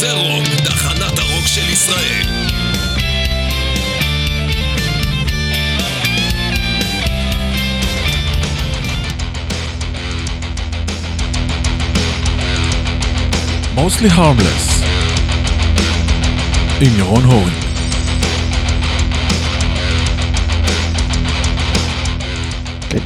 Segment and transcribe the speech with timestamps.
[0.00, 2.24] זה רוק, תחנת הרוק של ישראל.
[13.76, 14.84] Mostly Harmless.
[16.80, 17.50] עם ירון הורן.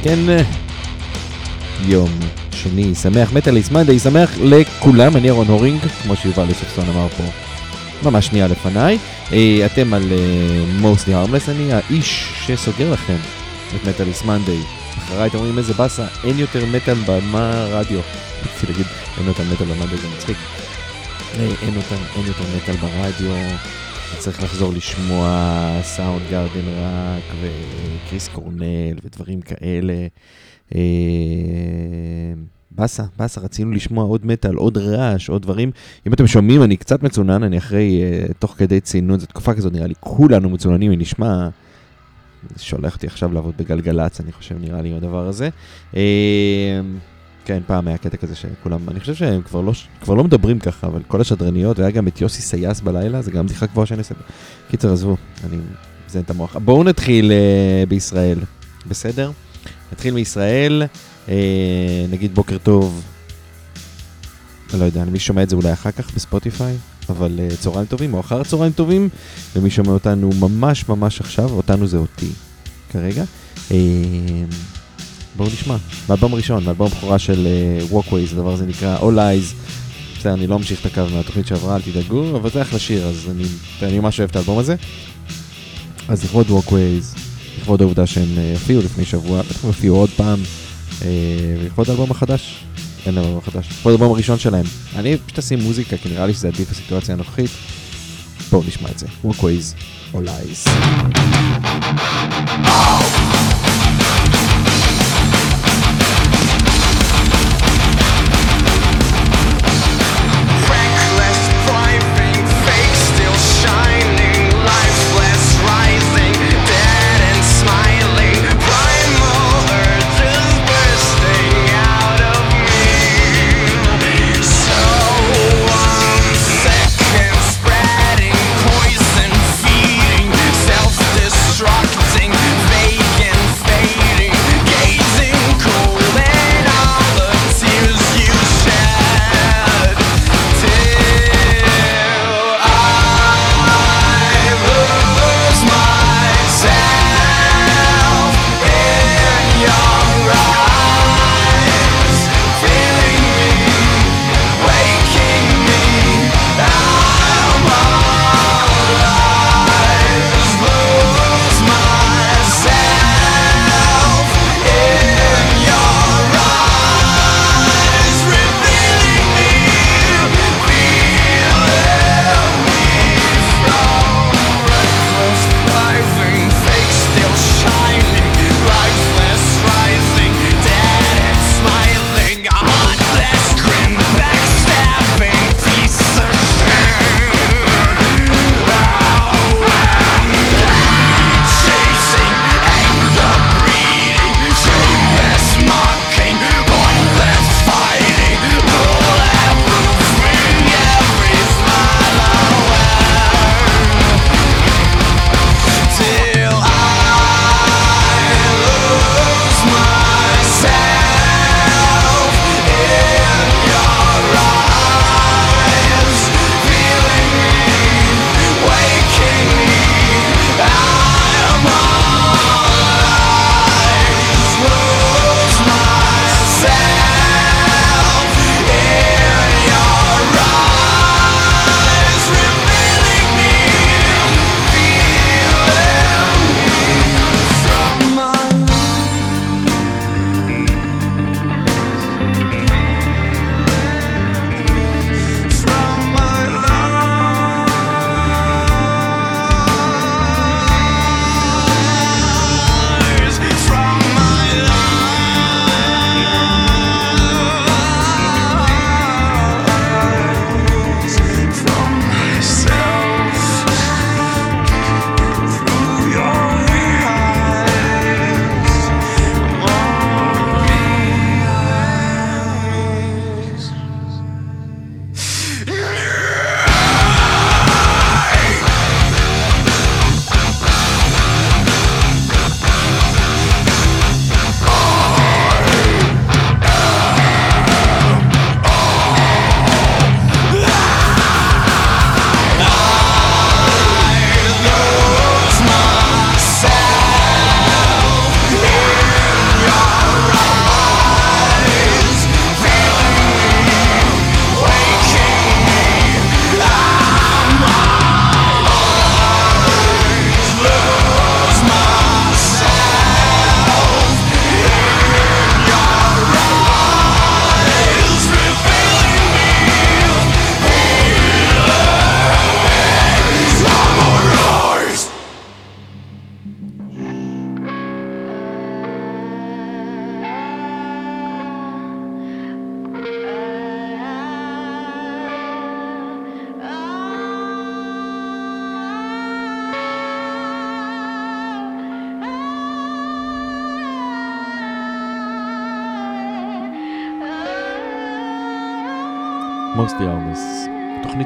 [0.03, 0.19] כן,
[1.87, 7.23] יום שני, שמח מטאליסט מנדי, שמח לכולם, אני אהרון הורינג, כמו שיובל יוספסון אמר פה
[8.03, 8.97] ממש שנייה לפניי.
[9.33, 10.03] אה, אתם על
[10.79, 13.15] מוסטי uh, הרמלס, אני האיש שסוגר לכם
[13.75, 14.59] את מטאליסט מנדי.
[14.97, 17.99] אחריי אתם אומרים איזה באסה, אין יותר מטאל במה רדיו.
[18.43, 18.85] רציתי להגיד,
[19.17, 20.37] אין יותר מטאל במנדי, זה מצחיק.
[21.39, 21.73] אה, אין
[22.25, 23.31] יותר מטאל ברדיו.
[24.17, 30.07] צריך לחזור לשמוע סאונד גארדן רק וקריס קורנל ודברים כאלה.
[30.75, 30.81] אה,
[32.79, 35.71] באסה, באסה, רצינו לשמוע עוד מטאל, עוד רעש, עוד דברים.
[36.07, 39.73] אם אתם שומעים, אני קצת מצונן, אני אחרי, uh, תוך כדי ציינות, זו תקופה כזאת,
[39.73, 41.49] נראה לי כולנו מצוננים, אני נשמע...
[42.57, 45.49] שולח אותי עכשיו לעבוד בגלגלצ, אני חושב, נראה לי, הדבר הזה.
[45.93, 45.95] Uh,
[47.45, 50.87] כן, פעם היה קטע כזה שכולם, אני חושב שהם כבר לא, כבר לא מדברים ככה,
[50.87, 54.15] אבל כל השדרניות, והיה גם את יוסי סייס בלילה, זה גם בדיחה גבוהה שאני אעשה.
[54.69, 55.57] קיצר, עזבו, אני
[56.07, 56.57] מזיין את המוח.
[56.57, 58.39] בואו נתחיל uh, בישראל,
[58.87, 59.31] בסדר?
[59.91, 60.83] נתחיל מישראל,
[61.27, 61.29] uh,
[62.11, 63.01] נגיד בוקר טוב,
[64.73, 66.75] לא יודע, מי שומע את זה אולי אחר כך בספוטיפיי,
[67.09, 69.09] אבל uh, צהריים טובים או אחר צהריים טובים,
[69.55, 72.29] ומי שומע אותנו ממש ממש עכשיו, אותנו זה אותי
[72.89, 73.23] כרגע.
[73.69, 73.71] Uh,
[75.35, 75.75] בואו נשמע,
[76.07, 77.47] באלבום הראשון, באלבום בכורה של
[77.89, 79.55] uh, Walkways, הדבר הזה נקרא All Eyes.
[80.19, 83.27] בסדר, אני לא אמשיך את הקו מהתוכנית שעברה, אל תדאגו, אבל זה אחלה שיר, אז
[83.31, 83.43] אני,
[83.81, 84.75] אני ממש אוהב את האלבום הזה.
[86.07, 87.19] אז לכבוד Walkways,
[87.69, 90.39] לכבוד העובדה שהם uh, הופיעו לפני שבוע, בטח הם הופיעו עוד פעם,
[90.99, 91.03] uh,
[91.61, 92.63] ולכבוד האלבום החדש,
[93.05, 94.65] אין להם אלבום חדש, לכבוד האלבום הראשון שלהם.
[94.95, 97.49] אני פשוט אשים מוזיקה, כי נראה לי שזה עדיף בסיטואציה הנוכחית.
[98.51, 99.75] בואו נשמע את זה, Walkways,
[100.13, 100.69] All Eyes.
[102.49, 103.58] Spreading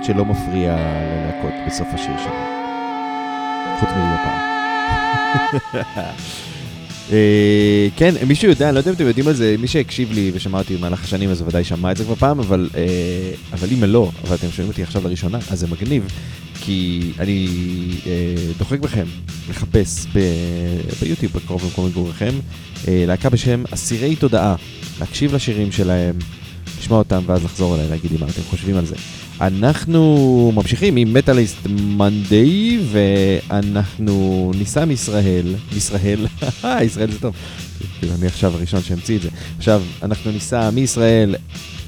[0.03, 2.45] תוכנית שלא מפריעה ללהקות בסוף השיר שלנו.
[3.79, 4.39] חוץ מלי הפעם.
[7.11, 10.31] אה, כן, מישהו יודע, אני לא יודע אם אתם יודעים על זה, מי שהקשיב לי
[10.33, 13.83] ושמע אותי במהלך השנים אז ודאי שמע את זה כבר פעם, אבל, אה, אבל אם
[13.83, 16.07] לא, אבל אתם שומעים אותי עכשיו לראשונה, אז זה מגניב,
[16.61, 17.47] כי אני
[18.05, 19.05] אה, דוחק בכם
[19.49, 20.05] לחפש
[21.01, 22.33] ביוטיוב בקרוב למקום מגוריכם,
[22.87, 24.55] להקה בשם אסירי תודעה,
[24.99, 26.15] להקשיב לשירים שלהם,
[26.79, 28.95] לשמוע אותם ואז לחזור אליי, להגיד לי מה אתם חושבים על זה.
[29.47, 36.27] אנחנו ממשיכים עם מטאליסט מנדי, ואנחנו ניסע מישראל, מישראל,
[36.85, 37.35] ישראל זה טוב,
[37.99, 39.29] כאילו אני עכשיו הראשון שהמציא את זה.
[39.57, 41.35] עכשיו, אנחנו ניסע מישראל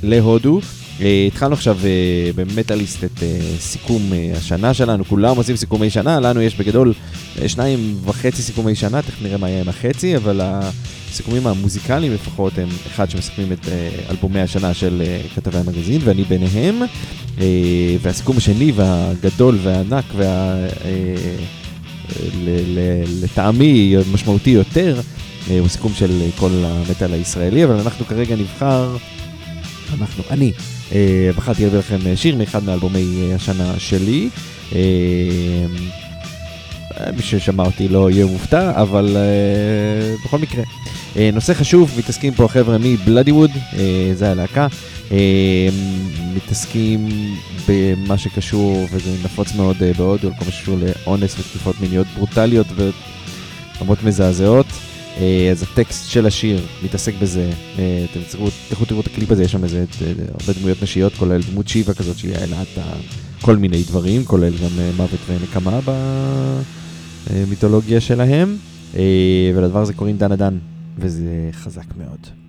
[0.03, 0.59] להודו.
[1.01, 6.19] אה, התחלנו עכשיו אה, במטאליסט את אה, סיכום אה, השנה שלנו, כולם עושים סיכומי שנה,
[6.19, 6.93] לנו יש בגדול
[7.41, 12.57] אה, שניים וחצי סיכומי שנה, תכף נראה מה יהיה עם החצי, אבל הסיכומים המוזיקליים לפחות
[12.57, 16.81] הם אחד שמסכמים את אה, אלבומי השנה של אה, כתבי המגזין, ואני ביניהם.
[17.41, 20.55] אה, והסיכום השני והגדול והענק וה...
[20.85, 21.15] אה,
[23.21, 25.01] לטעמי משמעותי יותר,
[25.49, 28.97] אה, הוא סיכום של כל המטאל הישראלי, אבל אנחנו כרגע נבחר,
[29.99, 30.51] אנחנו, אני,
[31.35, 34.29] בחרתי להביא לכם שיר מאחד מאלבומי השנה שלי.
[37.15, 39.17] מי ששמע אותי לא יהיה מופתע, אבל
[40.25, 40.63] בכל מקרה.
[41.15, 43.75] Uh, נושא חשוב, מתעסקים פה החבר'ה מבלאדי ווד, uh,
[44.15, 44.67] זה הלהקה.
[45.09, 45.13] Uh,
[46.35, 47.09] מתעסקים
[47.67, 54.65] במה שקשור, וזה נפוץ מאוד בהודו, כל מה שקשור לאונס ותקיפות מיניות ברוטליות ורמות מזעזעות.
[55.51, 59.63] אז הטקסט של השיר מתעסק בזה, אתם תראו, תלכו תראו את הקליפ הזה, יש שם
[59.63, 59.85] איזה
[60.39, 62.67] הרבה דמויות נשיות, כולל דמות שיבה כזאת שהיא העלת
[63.41, 65.79] כל מיני דברים, כולל גם מוות ונקמה
[67.29, 68.57] במיתולוגיה שלהם,
[69.55, 70.57] ולדבר הזה קוראים דנה דן,
[70.97, 72.44] וזה חזק מאוד.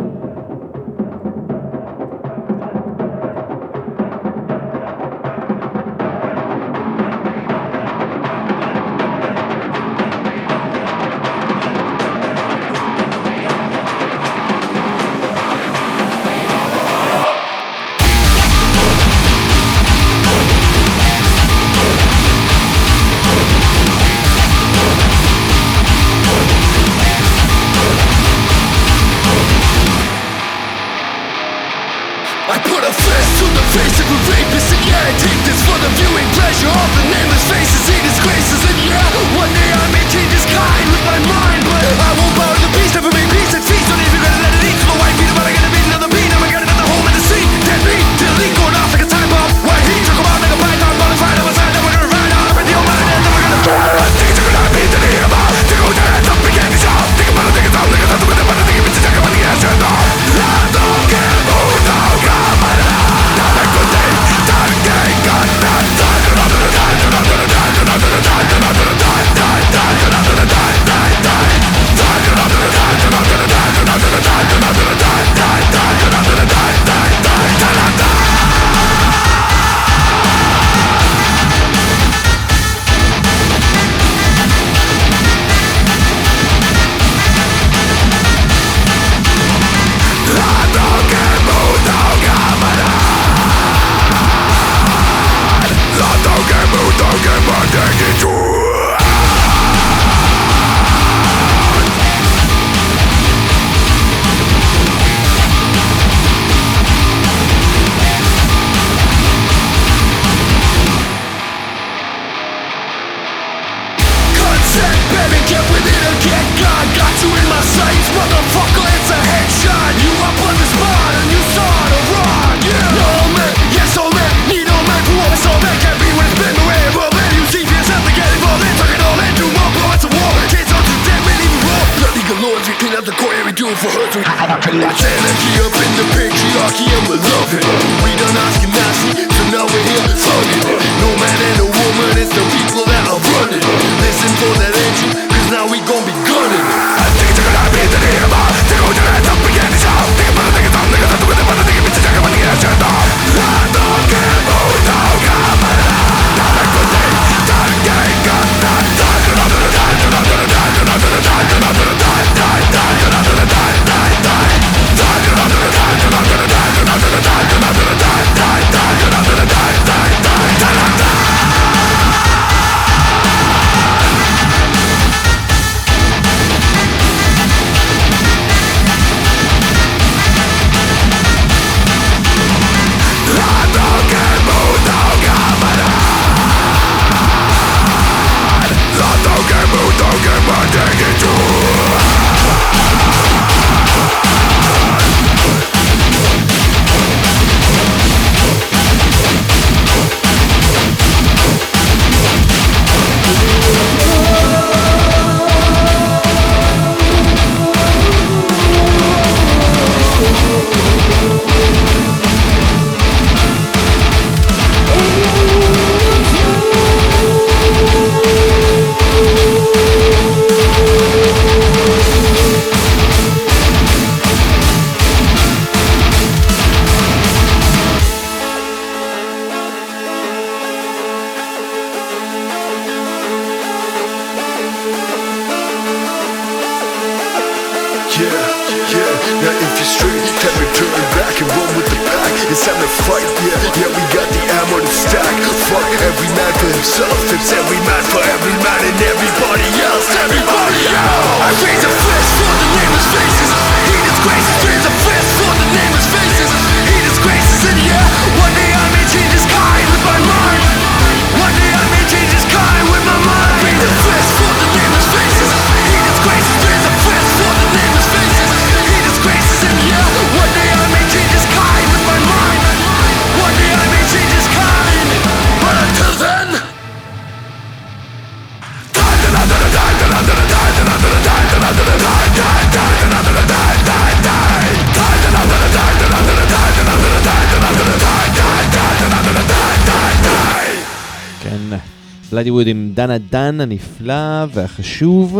[292.46, 292.92] בלאדי ווד עם
[293.30, 295.38] דן הנפלא והחשוב.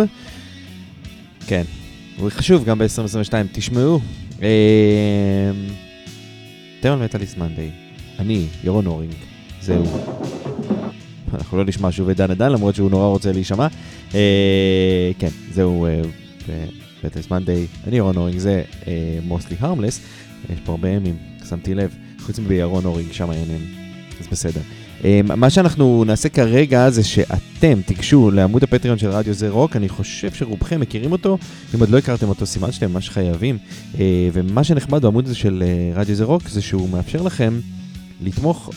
[1.47, 1.63] כן,
[2.17, 4.01] הוא חשוב גם ב-2022, תשמעו.
[6.81, 7.69] תרמל מטאליסט מנדי,
[8.19, 9.13] אני, ירון אורינג,
[9.63, 9.85] זהו.
[11.35, 13.67] אנחנו לא נשמע שוב את דן, למרות שהוא נורא רוצה להישמע.
[14.15, 15.87] אה, כן, זהו
[17.05, 18.63] מטאליסט מנדי, אני ירון אורינג, זה
[19.25, 20.01] מוסלי הרמלס.
[20.53, 21.17] יש פה הרבה ימים,
[21.49, 21.95] שמתי לב.
[22.21, 23.61] חוץ מבירון אורינג, שם העניין.
[24.21, 24.61] אז בסדר.
[25.05, 29.89] אה, מה שאנחנו נעשה כרגע זה שאתם תיגשו לעמוד הפטריון של רדיו זה רוק, אני
[29.89, 31.39] חושב שרובכם מכירים אותו,
[31.75, 33.59] אם עוד לא הכרתם אותו סימן שאתם ממש חייבים.
[33.99, 37.61] אה, ומה שנחמד בעמוד הזה של אה, רדיו זה רוק זה שהוא מאפשר לכם
[38.23, 38.71] לתמוך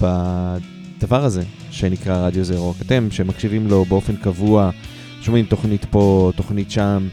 [0.00, 2.76] בדבר הזה שנקרא רדיו זה רוק.
[2.80, 4.70] אתם שמקשיבים לו באופן קבוע,
[5.20, 7.08] שומעים תוכנית פה, תוכנית שם,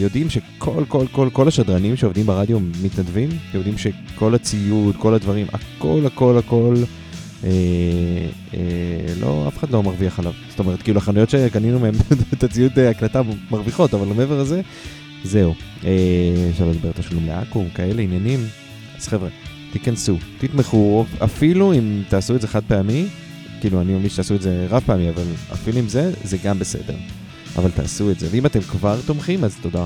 [0.00, 6.02] יודעים שכל כל כל כל השדרנים שעובדים ברדיו מתנדבים, יודעים שכל הציוד, כל הדברים, הכל
[6.06, 6.74] הכל הכל
[7.44, 7.50] אה,
[8.54, 10.32] אה, לא, אף אחד לא מרוויח עליו.
[10.50, 11.94] זאת אומרת, כאילו החנויות שקנינו מהם
[12.32, 14.60] את הציוד הקלטה מרוויחות, אבל מעבר לזה,
[15.24, 15.54] זהו.
[15.84, 15.90] אה,
[16.50, 18.40] אפשר לדבר תשלום לעכו"ם, כאלה עניינים.
[18.96, 19.28] אז חבר'ה,
[19.72, 23.06] תיכנסו, תתמכו, אפילו אם תעשו את זה חד פעמי,
[23.60, 26.94] כאילו אני מאמין שתעשו את זה רב פעמי, אבל אפילו אם זה, זה גם בסדר.
[27.56, 29.84] אבל תעשו את זה, ואם אתם כבר תומכים, אז תודה.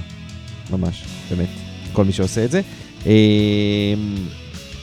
[0.71, 1.49] ממש, באמת,
[1.92, 2.61] כל מי שעושה את זה.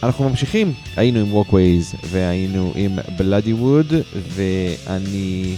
[0.03, 5.55] אנחנו ממשיכים, היינו עם Walkways והיינו עם בלאדי ווד ואני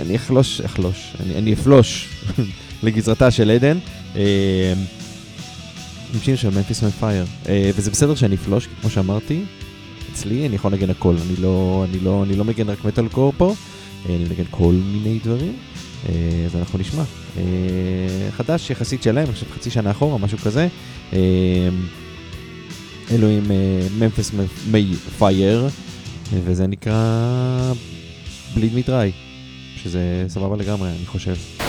[0.00, 2.08] אני אחלוש, אחלוש, אני, אני אפלוש
[2.82, 3.78] לגזרתה של עדן
[6.14, 7.24] עם שיר של ממפיס מפייר
[7.74, 9.42] וזה בסדר שאני אפלוש, כמו שאמרתי,
[10.12, 13.32] אצלי אני יכול לנגן הכל, אני לא, אני לא, אני לא מגן רק מטאל קור
[13.36, 13.54] פה,
[14.06, 15.56] אני מנגן כל מיני דברים
[16.50, 17.02] ואנחנו נשמע.
[18.30, 20.68] חדש יחסית שלהם, חושב חצי שנה אחורה, משהו כזה.
[23.12, 23.44] אלו עם
[23.98, 24.30] ממפס
[24.70, 25.68] מי פייר,
[26.44, 27.72] וזה נקרא
[28.54, 29.12] בליד מדרי,
[29.76, 31.61] שזה סבבה לגמרי, אני חושב.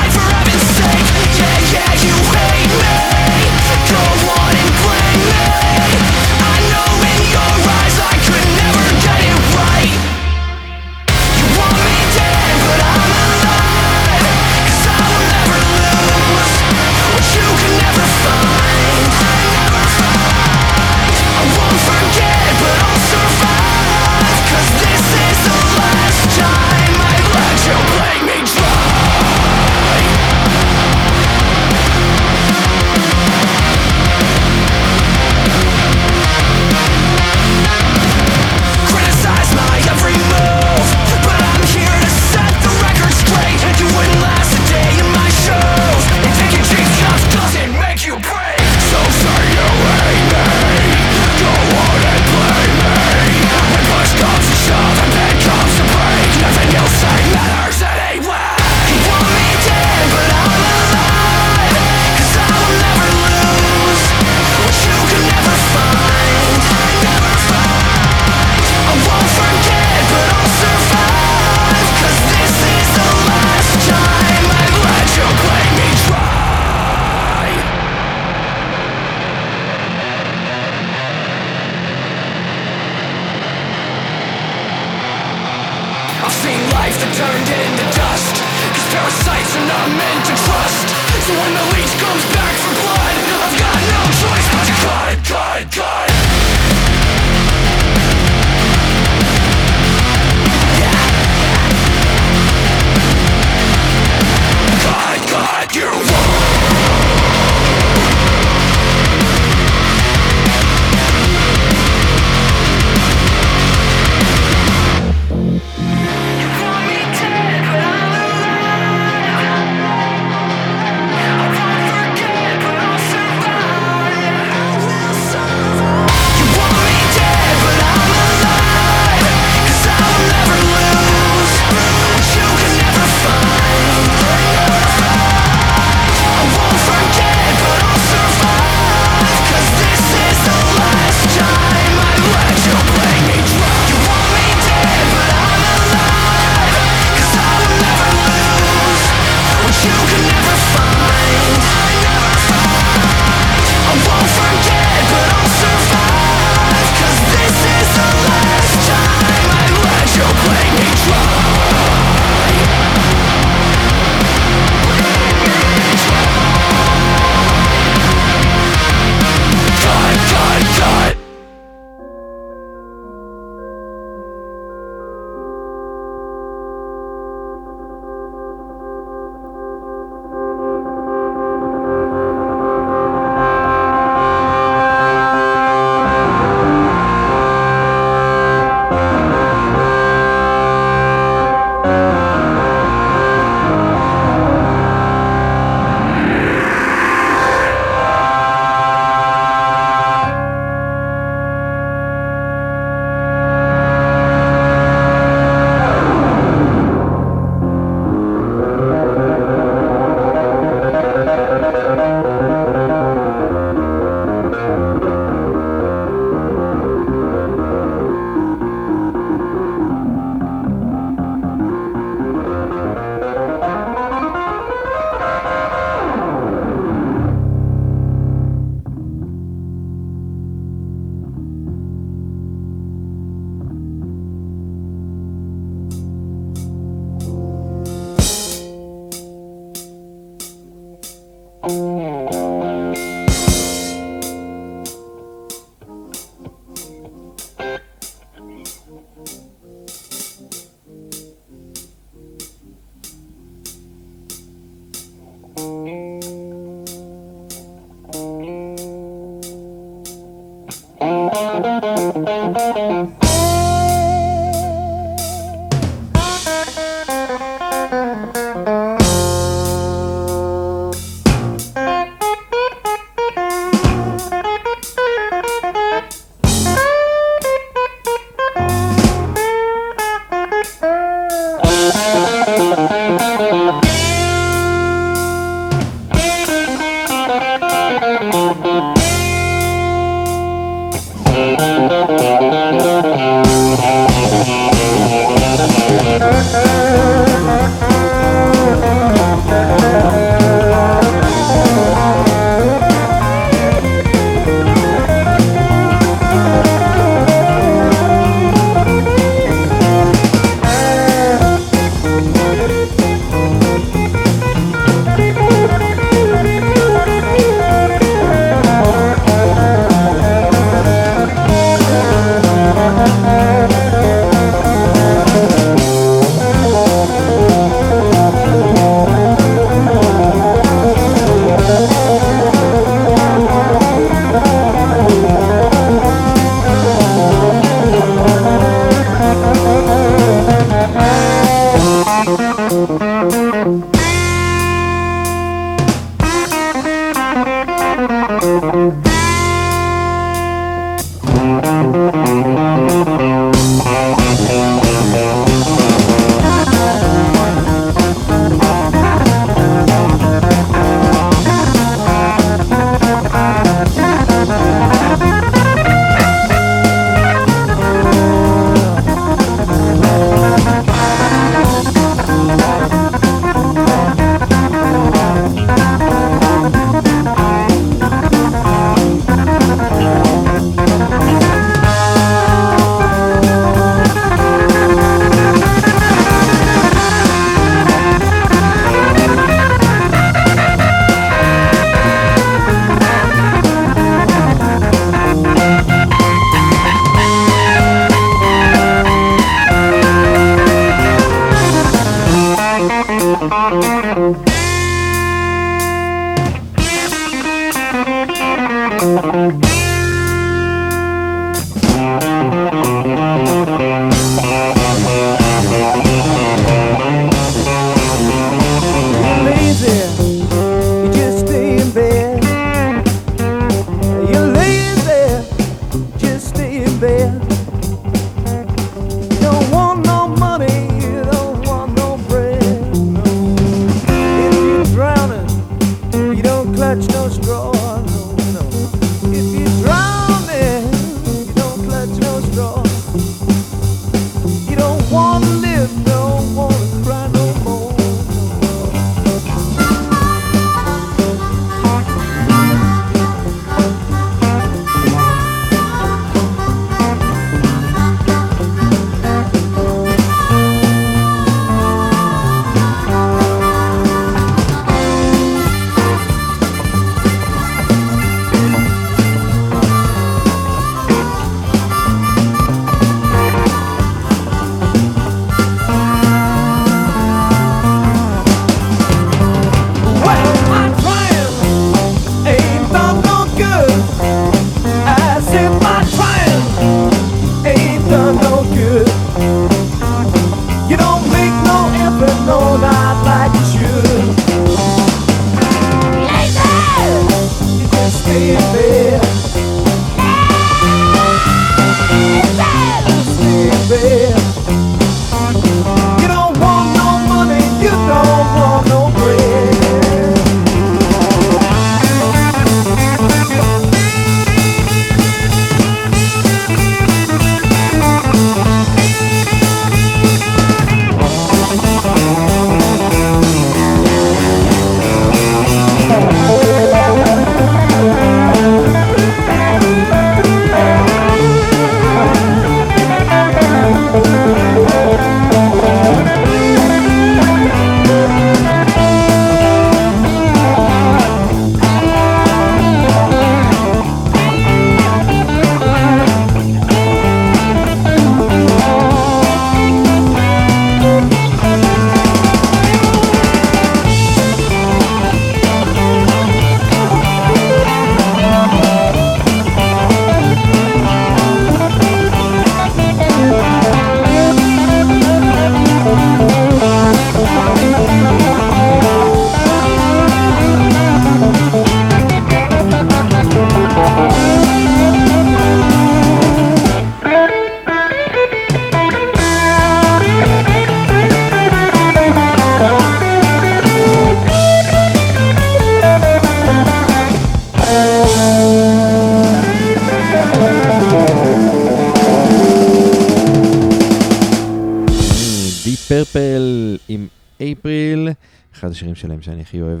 [599.02, 600.00] השירים שלהם שאני הכי אוהב.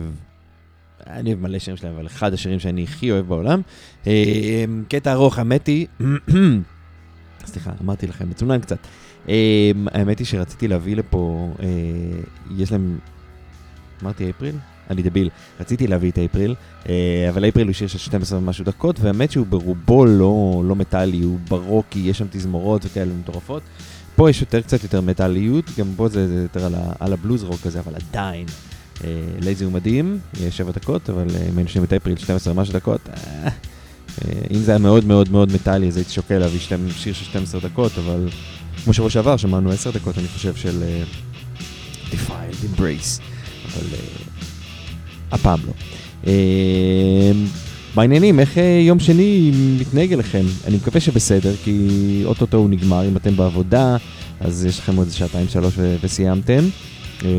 [1.06, 3.60] אני אוהב מלא שירים שלהם, אבל אחד השירים שאני הכי אוהב בעולם.
[4.06, 5.86] אה, קטע ארוך, האמת היא,
[7.46, 8.78] סליחה, אמרתי לכם, מצונן קצת.
[9.28, 11.66] אה, האמת היא שרציתי להביא לפה, אה,
[12.56, 12.98] יש להם,
[14.02, 14.54] אמרתי אייפריל?
[14.90, 16.54] אני דביל, רציתי להביא את אייפריל,
[16.88, 21.20] אה, אבל אייפריל הוא שיר של 12 ומשהו דקות, והאמת שהוא ברובו לא, לא מטאלי,
[21.20, 23.62] הוא ברוקי, יש שם תזמורות וכאלה מטורפות.
[24.16, 27.44] פה יש יותר קצת יותר מטאליות, גם פה זה, זה יותר על, ה, על הבלוז
[27.44, 28.46] רוק כזה, אבל עדיין.
[29.04, 29.08] אה,
[29.40, 32.74] לייזי הוא מדהים, יהיה 7 דקות, אבל אה, אם היינו שומעים את אפריל 12 ומשהו
[32.74, 36.60] דקות, אה, אה, אם זה היה מאוד מאוד מאוד מטאלי, אז הייתי שוקל להביא
[36.96, 38.28] שיר של 12 דקות, אבל
[38.84, 41.02] כמו שבוע שעבר שמענו 10 דקות, אני חושב, של אה,
[42.10, 43.20] Defiled Embrace,
[43.66, 43.98] אבל אה,
[45.32, 45.72] הפעם לא.
[46.26, 47.32] אה,
[47.94, 50.44] בעניינים, איך אה, יום שני מתנהג אליכם?
[50.66, 53.96] אני מקווה שבסדר, כי אוטוטו הוא נגמר, אם אתם בעבודה,
[54.40, 56.64] אז יש לכם עוד שעתיים שלוש וסיימתם.
[57.24, 57.30] אה,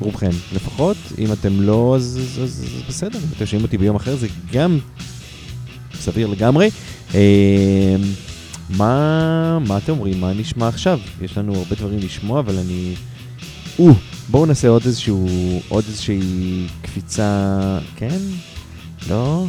[0.00, 4.16] רובכם לפחות, אם אתם לא, אז, אז, אז, בסדר, אם אתם שומעים אותי ביום אחר
[4.16, 4.78] זה גם
[5.94, 6.70] סביר לגמרי.
[7.14, 7.96] אה,
[8.70, 10.20] מה, מה אתם אומרים?
[10.20, 10.98] מה נשמע עכשיו?
[11.22, 12.94] יש לנו הרבה דברים לשמוע, אבל אני...
[13.78, 13.90] או,
[14.28, 15.28] בואו נעשה עוד איזשהו,
[15.68, 18.18] עוד איזושהי קפיצה, כן?
[19.08, 19.46] לא?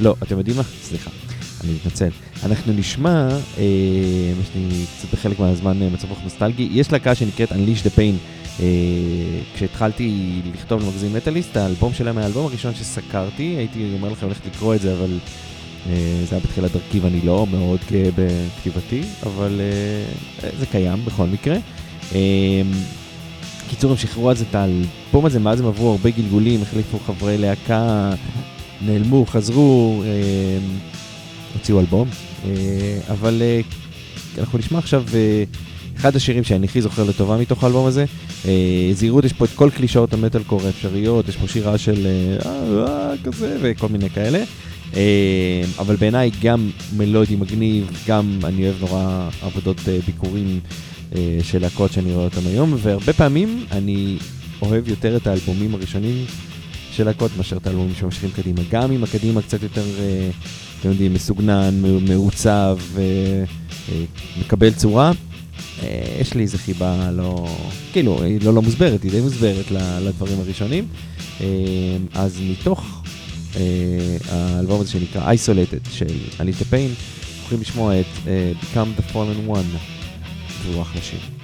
[0.00, 0.62] לא, אתם יודעים מה?
[0.82, 1.10] סליחה,
[1.64, 2.08] אני מתנצל.
[2.44, 3.28] אנחנו נשמע,
[3.58, 3.64] אה,
[4.42, 8.39] יש לי קצת בחלק מהזמן מצב רוח נוסטלגי, יש להקה שנקראת Unleash the Pain.
[8.60, 8.64] אה,
[9.54, 14.74] כשהתחלתי לכתוב למגזין מטאליסט, האלבום שלהם היה האלבום הראשון שסקרתי, הייתי אומר לכם ללכת לקרוא
[14.74, 15.18] את זה, אבל
[15.86, 19.60] אה, זה היה בתחילת דרכי ואני לא מאוד גאה בכתיבתי, אבל
[20.42, 21.56] אה, זה קיים בכל מקרה.
[23.68, 28.10] קיצור, הם שחררו אז את האלבום הזה, מאז הם עברו הרבה גלגולים, החליפו חברי להקה,
[28.80, 30.02] נעלמו, חזרו,
[31.54, 32.08] הוציאו אלבום,
[33.10, 33.42] אבל
[34.38, 35.04] אנחנו נשמע עכשיו...
[36.00, 38.04] אחד השירים שאני הכי זוכר לטובה מתוך האלבום הזה.
[38.44, 42.86] אה, זהירות, יש פה את כל קלישאות המטאל קור האפשריות, יש פה שירה של אה,
[42.86, 44.42] אה, כזה וכל מיני כאלה.
[45.78, 50.60] אבל בעיניי גם מלודי מגניב, גם אני אוהב נורא עבודות ביקורים
[51.42, 54.16] של להקות שאני רואה אותן היום, והרבה פעמים אני
[54.62, 56.24] אוהב יותר את האלבומים הראשונים
[56.92, 58.60] של להקות מאשר את האלבומים שממשיכים קדימה.
[58.70, 59.84] גם אם הקדימה קצת יותר,
[60.80, 61.74] אתם יודעים, מסוגנן,
[62.08, 62.78] מעוצב,
[64.40, 65.12] מקבל צורה.
[65.82, 67.48] אה, יש לי איזה חיבה לא,
[67.92, 70.86] כאילו, היא לא, לא מוסברת, היא די מוסברת לדברים הראשונים.
[71.40, 71.46] אה,
[72.14, 73.02] אז מתוך
[73.56, 76.06] אה, האלבום הזה שנקרא Isolated של
[76.40, 76.90] אליטה פיין,
[77.44, 78.06] יכולים לשמוע את
[78.62, 79.76] Become the Fallen One,
[80.64, 81.39] והוא אחלה שיר.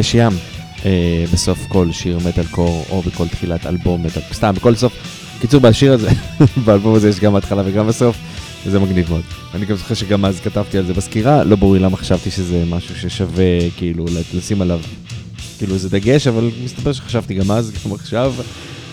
[0.00, 0.32] יש ים
[0.84, 4.92] אה, בסוף כל שיר מטאל קור, או בכל תחילת אלבום מטאל, סתם, בכל סוף.
[5.40, 6.08] קיצור, בשיר הזה,
[6.64, 8.16] באלבום הזה יש גם התחלה וגם בסוף,
[8.66, 9.22] וזה מגניב מאוד.
[9.54, 12.64] אני גם זוכר שגם אז כתבתי על זה בסקירה, לא ברור לי למה חשבתי שזה
[12.66, 14.80] משהו ששווה, כאילו, לשים עליו,
[15.58, 18.34] כאילו, איזה דגש, אבל מסתבר שחשבתי גם אז, גם עכשיו.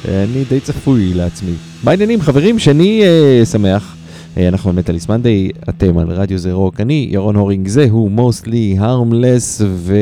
[0.08, 1.54] אה, אני די צפוי לעצמי.
[1.84, 2.60] מה העניינים, חברים?
[2.60, 3.96] שאני אה, שמח.
[4.38, 6.82] אה, אנחנו באמת על איסמנדי, אתם על רדיו זה רוק.
[6.82, 9.96] אני, ירון הורינג, זהו הוא מוסטלי הרמלס, ו...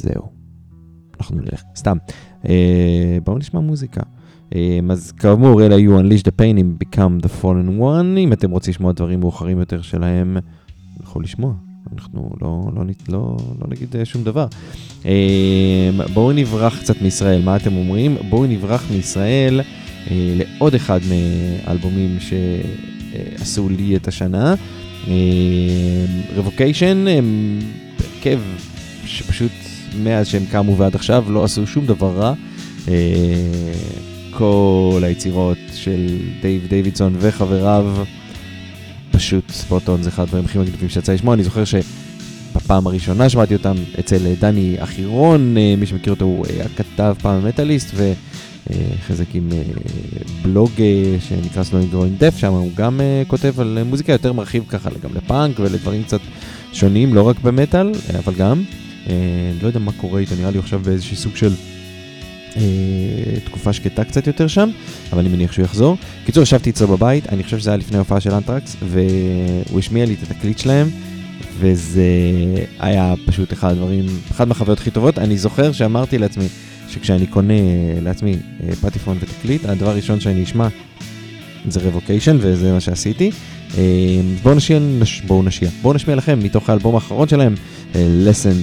[0.00, 0.40] וזהו.
[1.20, 1.96] אנחנו נלך, סתם.
[2.48, 4.00] אה, בואו נשמע מוזיקה.
[4.54, 8.50] אה, אז כאמור, אלה היו Unleash the Pain עם Become the Fallen One, אם אתם
[8.50, 10.36] רוצים לשמוע דברים מאוחרים יותר שלהם,
[11.02, 11.54] יכולו לשמוע.
[11.92, 14.46] אנחנו לא, לא, לא, לא, נגיד אה, שום דבר.
[15.06, 18.16] אה, בואו נברח קצת מישראל, מה אתם אומרים?
[18.28, 19.60] בואו נברח מישראל
[20.10, 24.54] לעוד אחד מהאלבומים שעשו לי את השנה.
[26.36, 27.58] Revocation הם
[28.20, 28.40] הרכב
[29.04, 29.50] שפשוט
[29.98, 32.34] מאז שהם קמו ועד עכשיו לא עשו שום דבר רע.
[34.30, 38.04] כל היצירות של דייב דיווידסון וחבריו
[39.10, 43.54] פשוט spot on זה אחד הדברים הכי מגניבים שיצא לשמוע, אני זוכר שבפעם הראשונה שמעתי
[43.54, 49.48] אותם אצל דני אחירון, אה, מי שמכיר אותו הוא היה כתב פעם מטאליסט וחזק עם
[49.52, 49.62] אה,
[50.42, 54.90] בלוג אה, שנקרא Slowly Growing Deaf, שם הוא גם כותב על מוזיקה יותר מרחיב ככה
[55.02, 56.20] גם לפאנק ולדברים קצת
[56.72, 58.62] שונים, לא רק במטאל, אבל גם.
[59.62, 61.52] לא יודע מה קורה איתו, נראה לי עכשיו באיזשהו סוג של
[62.56, 62.62] אה,
[63.44, 64.70] תקופה שקטה קצת יותר שם,
[65.12, 65.96] אבל אני מניח שהוא יחזור.
[66.24, 70.14] קיצור, ישבתי אצלו בבית, אני חושב שזה היה לפני ההופעה של אנטרקס, והוא השמיע לי
[70.14, 70.88] את התקליט שלהם,
[71.58, 72.02] וזה
[72.78, 75.18] היה פשוט אחד הדברים, אחת מהחוויות הכי טובות.
[75.18, 76.44] אני זוכר שאמרתי לעצמי,
[76.88, 77.54] שכשאני קונה
[78.02, 80.68] לעצמי אה, פטיפון ותקליט, הדבר הראשון שאני אשמע
[81.68, 83.30] זה רבוקיישן, וזה מה שעשיתי.
[83.78, 84.80] אה, בואו נשמיע,
[85.26, 87.54] בואו נשמיע, בואו נשמיע לכם מתוך האלבום האחרון שלהם,
[87.94, 88.62] לסן,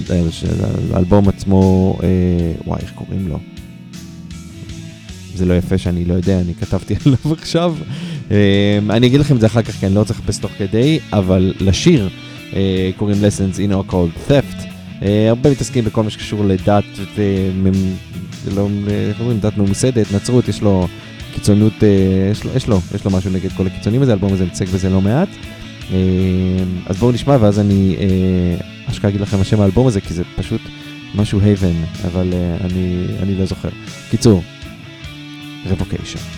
[0.92, 1.94] האלבום עצמו,
[2.66, 3.38] וואי, איך קוראים לו?
[5.34, 7.76] זה לא יפה שאני לא יודע, אני כתבתי עליו עכשיו.
[8.90, 11.54] אני אגיד לכם את זה אחר כך, כי אני לא רוצה לחפש תוך כדי, אבל
[11.60, 12.08] לשיר
[12.52, 14.66] אה, קוראים lessons in our called theft.
[15.02, 16.84] אה, הרבה מתעסקים בכל מה שקשור לדת,
[18.54, 18.68] לא,
[19.08, 20.88] איך אומרים, דת ממוסדת, נצרות, יש לו
[21.38, 21.88] קיצונות, אה,
[22.30, 24.90] יש לו, יש לו, יש לו משהו נגד כל הקיצונים הזה, האלבום הזה מתעסק בזה
[24.90, 25.28] לא מעט.
[25.90, 25.96] אמ,
[26.86, 27.96] אז בואו נשמע ואז אני
[28.90, 30.60] אשכרה אגיד לכם השם האלבום הזה, כי זה פשוט
[31.14, 31.74] משהו הייבן,
[32.04, 33.68] אבל אני, אני לא זוכר.
[34.10, 34.42] קיצור,
[35.66, 36.37] revocation.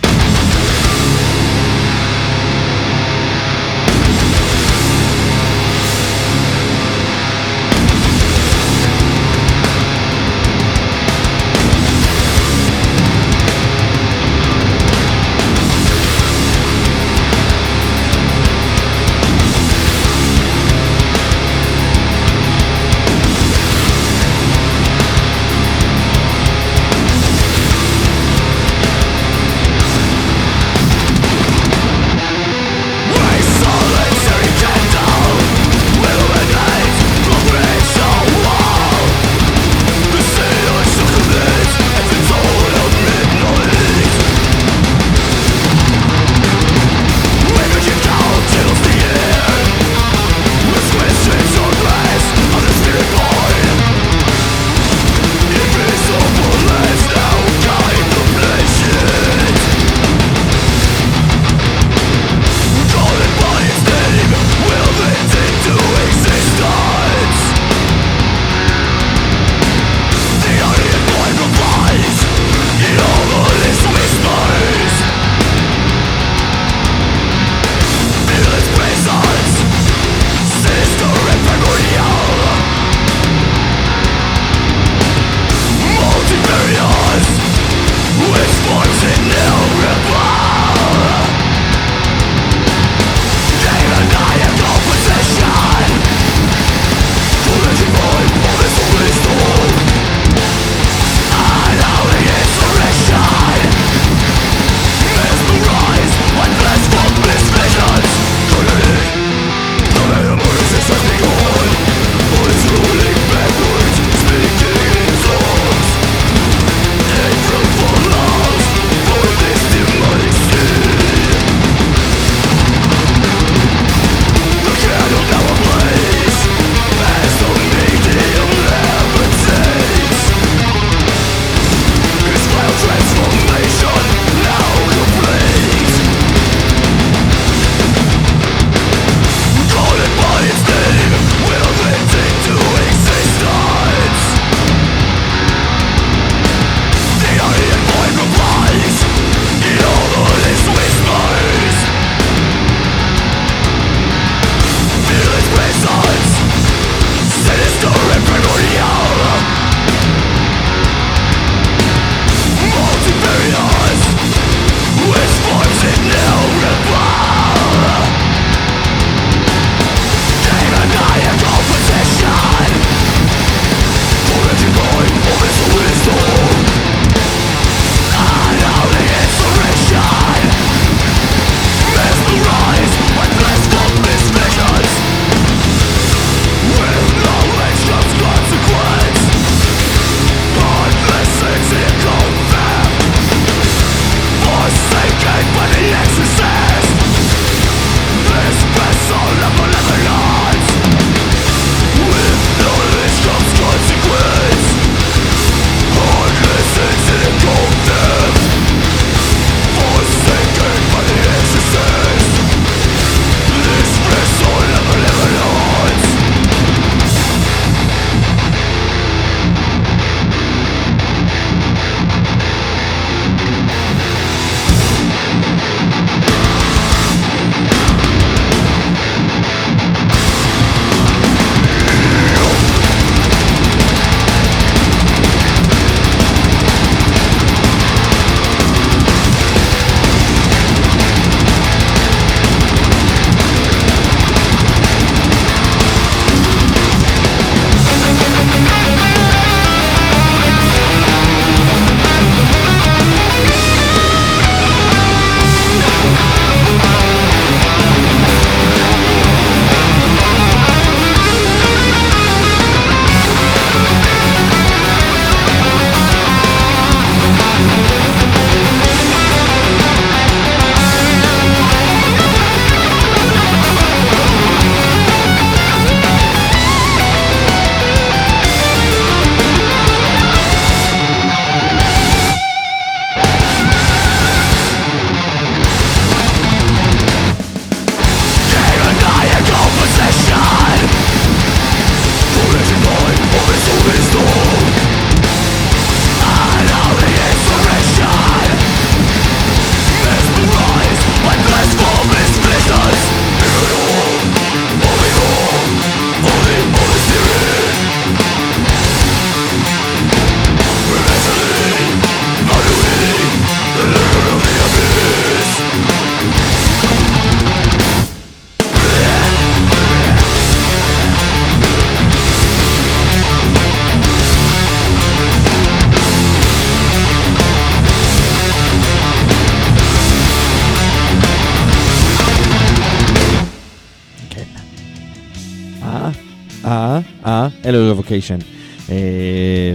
[338.11, 338.39] אלו Revocation.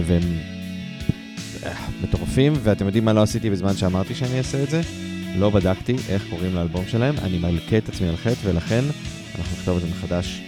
[0.06, 0.22] והם
[1.64, 1.72] אה,
[2.02, 4.80] מטורפים, ואתם יודעים מה לא עשיתי בזמן שאמרתי שאני אעשה את זה?
[5.38, 8.84] לא בדקתי איך קוראים לאלבום שלהם, אני מכה את עצמי על חטא, ולכן
[9.38, 10.42] אנחנו נכתוב את זה מחדש.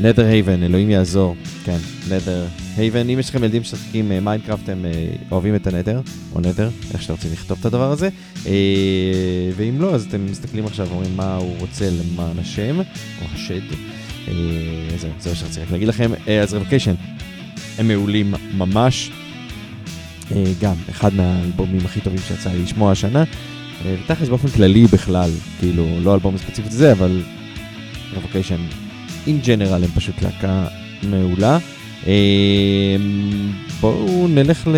[0.00, 1.36] Netherheaven, אלוהים יעזור.
[1.64, 1.78] כן,
[2.08, 3.08] Netherheaven.
[3.10, 4.90] אם יש לכם ילדים שמשחקים אה, Minecraft, הם אה,
[5.30, 6.00] אוהבים את ה Nether,
[6.34, 8.08] או Nether, איך שאתם רוצים לכתוב את הדבר הזה.
[8.46, 13.62] אה, ואם לא, אז אתם מסתכלים עכשיו ואומרים מה הוא רוצה למען השם, או השד.
[14.28, 14.34] אה,
[14.96, 16.10] זהו, זה מה שרציתי רק להגיד לכם.
[16.28, 16.94] אה, אז רבקיישן,
[17.78, 19.10] הם מעולים ממש.
[20.32, 23.24] אה, גם, אחד מהאלבומים הכי טובים שיצא לי לשמוע השנה.
[23.84, 27.22] ותכלס באופן כללי בכלל, כאילו, לא אלבום ספציפית זה, אבל
[28.16, 28.60] רבוקיישן
[29.26, 30.66] אין ג'נרל הם פשוט להקה
[31.02, 31.58] מעולה.
[33.80, 34.76] בואו נלך ל...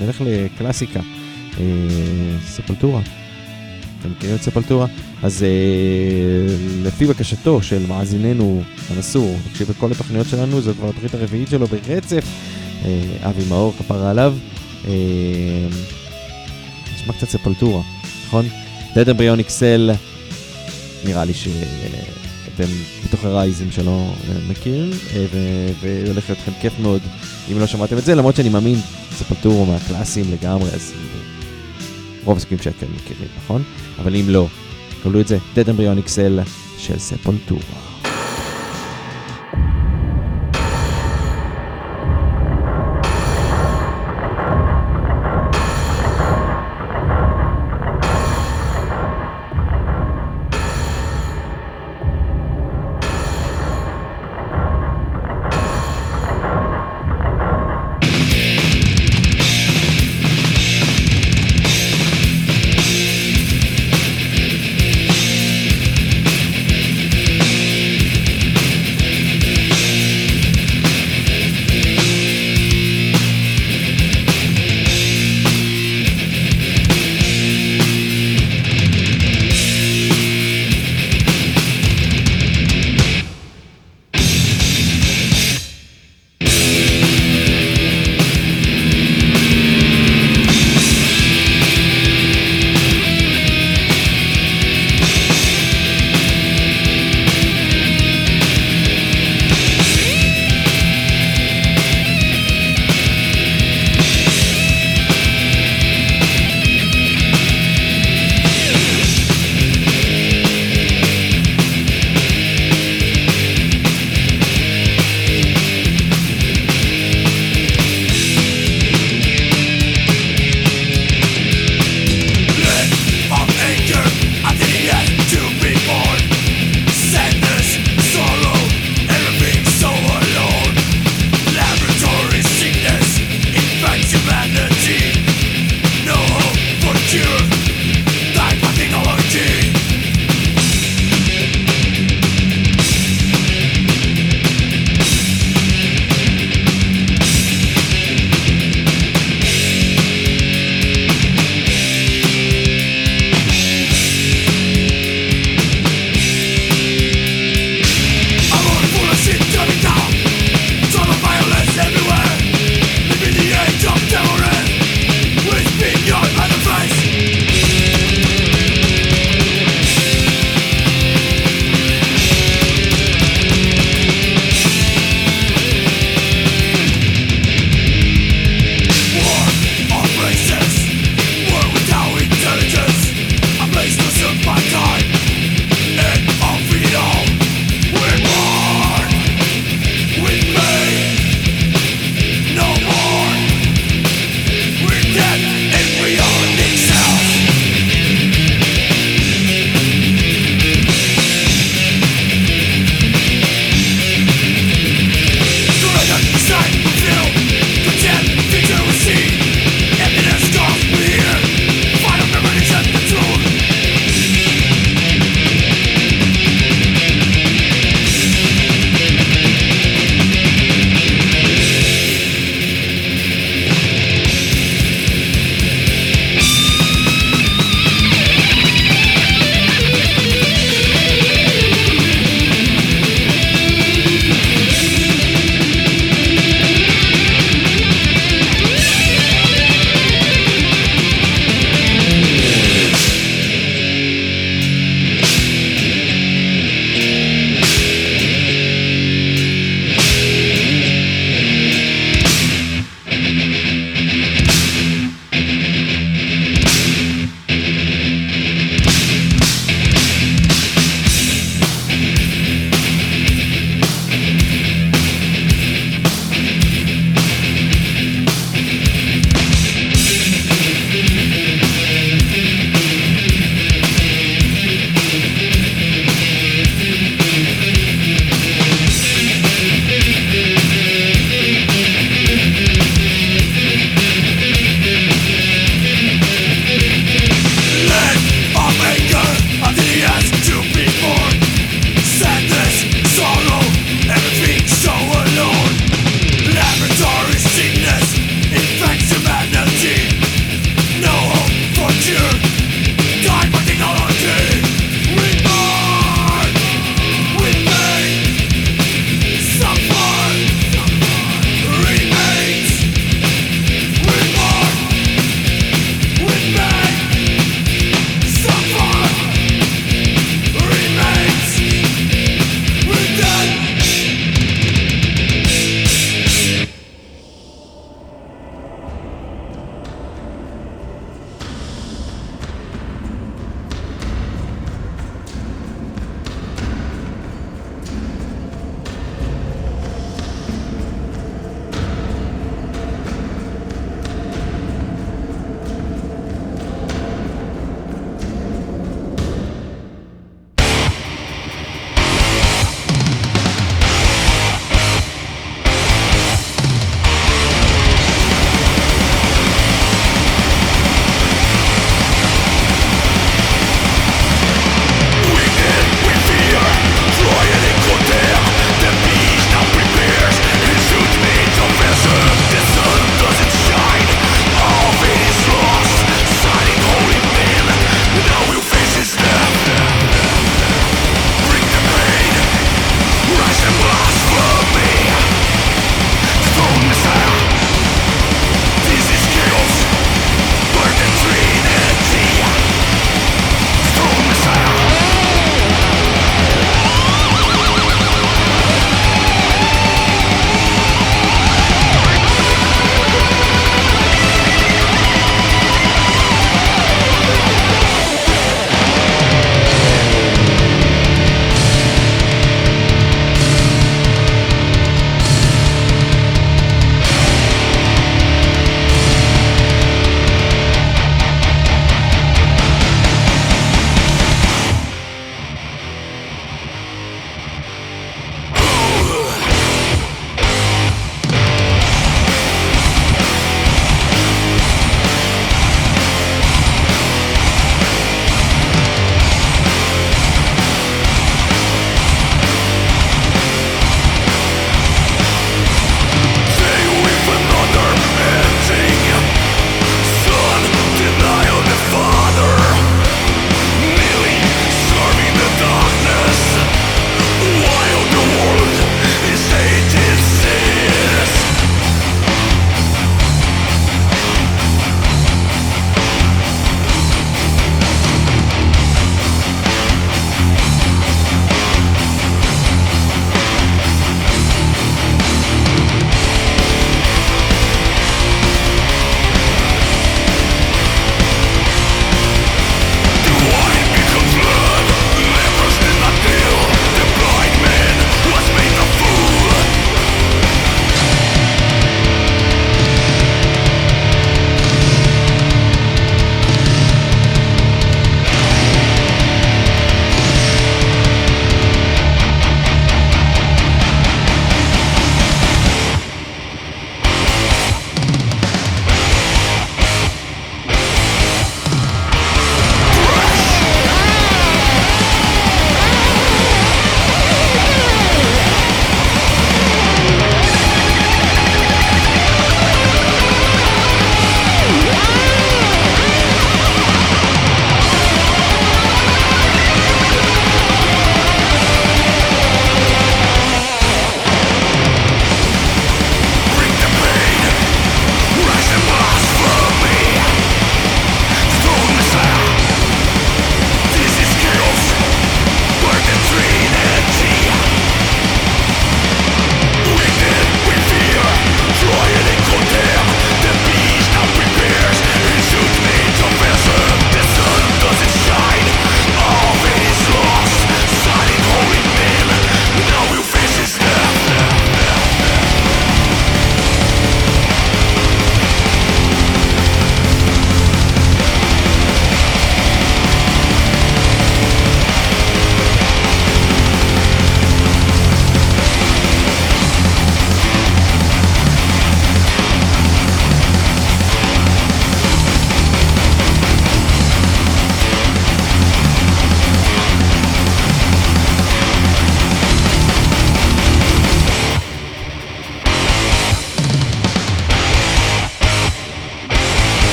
[0.00, 1.00] נלך לקלאסיקה.
[2.44, 3.00] ספלטורה.
[4.00, 4.86] אתם מכירים את ספלטורה?
[5.22, 11.14] אז אה, לפי בקשתו של מאזיננו המסור, תקשיב את כל התוכניות שלנו, זו כבר התוכנית
[11.14, 12.24] הרביעית שלו ברצף.
[12.84, 14.34] אה, אבי מאור, כפרה עליו.
[14.88, 14.92] אה,
[16.94, 17.82] נשמע קצת ספלטורה,
[18.26, 18.46] נכון?
[18.94, 19.96] Dead Embryonic Cell,
[21.04, 22.70] נראה לי שאתם
[23.04, 24.12] בתוך הרייזים שלו
[24.48, 24.92] מכיר,
[25.32, 27.00] ו- והולך להיות לכם כיף מאוד
[27.52, 28.78] אם לא שמעתם את זה, למרות שאני מאמין,
[29.18, 30.92] ספלטורו מהקלאסיים לגמרי, אז
[32.24, 33.62] רוב הסיכויים שאתם מכירים, נכון?
[33.98, 34.46] אבל אם לא,
[35.02, 36.48] קבלו את זה, Dead Embryonic Cell
[36.78, 37.89] של ספלטורה.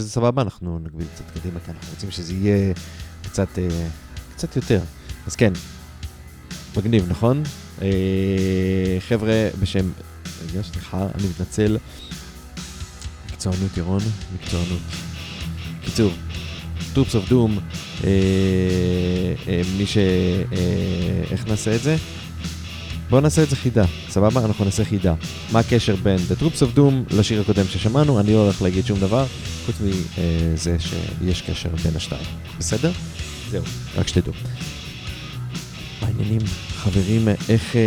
[0.00, 0.42] שזה סבבה?
[0.42, 2.74] אנחנו נגביל קצת קדימה, כי אנחנו רוצים שזה יהיה
[3.22, 3.86] קצת, אה,
[4.34, 4.80] קצת יותר.
[5.26, 5.52] אז כן,
[6.76, 7.42] מגניב, נכון?
[7.82, 7.88] אה,
[9.00, 9.90] חבר'ה בשם...
[10.48, 11.78] רגע, סליחה, אני מתנצל.
[13.26, 14.02] מקצוענות, ירון,
[14.34, 14.82] מקצוענות.
[15.84, 16.12] קיצור,
[16.92, 17.58] טופס אוף דום,
[19.76, 19.96] מי ש...
[20.52, 21.96] אה, איך נעשה את זה?
[23.10, 24.44] בואו נעשה את זה חידה, סבבה?
[24.44, 25.14] אנחנו נעשה חידה.
[25.52, 28.20] מה הקשר בין The Troops of Doom לשיר הקודם ששמענו?
[28.20, 29.26] אני לא הולך להגיד שום דבר,
[29.66, 32.24] חוץ מזה שיש קשר בין השתיים.
[32.58, 32.90] בסדר?
[33.50, 33.62] זהו,
[33.96, 34.32] רק שתדעו.
[36.02, 36.40] מה העניינים,
[36.76, 37.80] חברים, איך אה,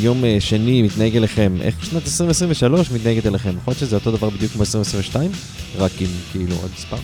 [0.00, 1.56] יום אה, שני מתנהג אליכם?
[1.60, 3.50] איך שנת 2023 מתנהגת אליכם?
[3.56, 5.30] יכול להיות שזה אותו דבר בדיוק כמו 2022?
[5.78, 6.96] רק עם כאילו עוד מספר.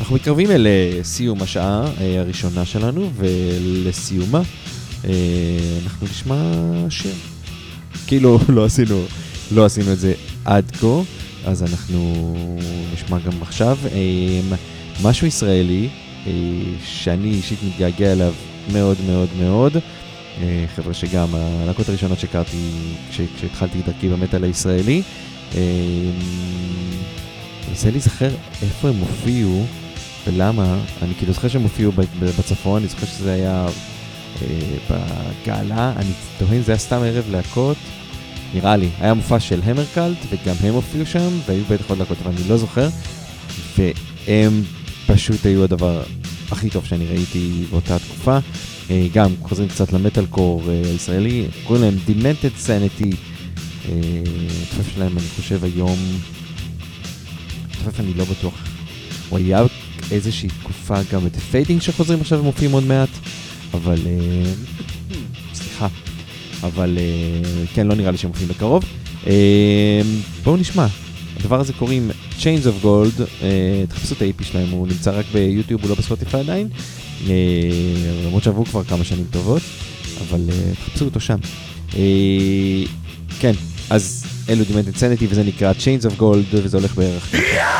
[0.00, 4.44] אנחנו מתקרבים אל אה, סיום השעה אה, הראשונה שלנו, ולסיומה אה,
[5.84, 6.52] אנחנו נשמע
[6.90, 7.14] שיר.
[8.06, 9.02] כאילו לא עשינו,
[9.52, 10.12] לא עשינו את זה
[10.44, 10.86] עד כה,
[11.44, 12.36] אז אנחנו
[12.94, 14.56] נשמע גם עכשיו אה,
[15.02, 15.88] משהו ישראלי
[16.26, 16.32] אה,
[16.86, 18.32] שאני אישית מתגעגע אליו
[18.72, 19.72] מאוד מאוד מאוד.
[20.42, 22.56] אה, חבר'ה שגם הלהקות הראשונות שהכרתי
[23.10, 25.02] כש- כשהתחלתי את דרכי במטאל הישראלי.
[25.54, 25.60] אה,
[27.68, 28.30] מנסה להיזכר
[28.62, 29.64] איפה הם הופיעו
[30.26, 30.78] ולמה.
[31.02, 31.92] אני כאילו זוכר שהם הופיעו
[32.38, 33.72] בצפון, אני זוכר שזה היה אה,
[34.90, 37.76] בגאלה, אני תוהה אם זה היה סתם ערב להקות.
[38.54, 42.32] נראה לי, היה מופע של המרקלט וגם הם הופיעו שם והיו בטח עוד להקות אבל
[42.36, 42.88] אני לא זוכר
[43.78, 44.62] והם
[45.06, 46.02] פשוט היו הדבר
[46.50, 48.38] הכי טוב שאני ראיתי באותה תקופה.
[48.90, 53.14] אה, גם חוזרים קצת למטאל קור אה, הישראלי, קוראים להם Demented Sanity.
[53.88, 53.94] אה,
[54.62, 55.98] התופף שלהם אני חושב היום,
[57.70, 58.54] התופף אני לא בטוח,
[59.28, 59.62] הוא היה
[60.10, 63.08] איזושהי תקופה גם את פיידינג שחוזרים עכשיו ומופיעים עוד מעט,
[63.74, 64.52] אבל אה,
[65.54, 65.88] סליחה,
[66.62, 68.84] אבל אה, כן לא נראה לי שהם מופיעים בקרוב.
[69.26, 70.00] אה,
[70.44, 70.86] בואו נשמע,
[71.40, 72.10] הדבר הזה קוראים
[72.40, 73.22] Chains of Gold,
[73.88, 76.68] תחפשו את ה-EP שלהם, הוא נמצא רק ביוטיוב, הוא לא בספוטיפיי עדיין,
[78.26, 79.62] למרות שעברו כבר כמה שנים טובות,
[80.20, 80.40] אבל
[80.84, 81.38] תחפשו אותו שם.
[83.40, 83.52] כן,
[83.90, 87.70] אז אלו דימנט אינסניטי וזה נקרא Chains of Gold וזה הולך בערך ככה.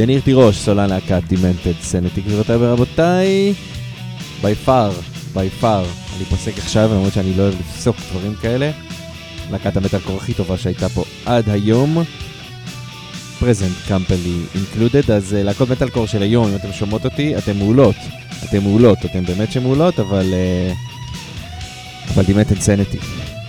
[0.00, 3.54] יניר תירוש, סולן להקת דימנטד סנטי, גבירותיי ורבותיי.
[4.42, 4.92] בי פאר,
[5.34, 5.84] בי פאר,
[6.16, 8.70] אני פוסק עכשיו, למרות שאני לא אוהב לפסוק דברים כאלה.
[9.50, 12.02] להקת המטאלקור הכי טובה שהייתה פה עד היום.
[13.40, 17.96] פרזנט קמפלי אינקלודד, אז uh, להקות מטאלקור של היום, אם אתם שומעות אותי, אתן מעולות.
[18.44, 20.24] אתן מעולות, אתן באמת שמעולות, אבל...
[20.32, 20.74] Uh,
[22.14, 22.98] אבל דימנטד סנטי.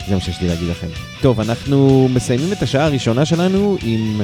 [0.07, 0.87] זה מה שיש לי להגיד לכם.
[1.21, 4.21] טוב, אנחנו מסיימים את השעה הראשונה שלנו עם...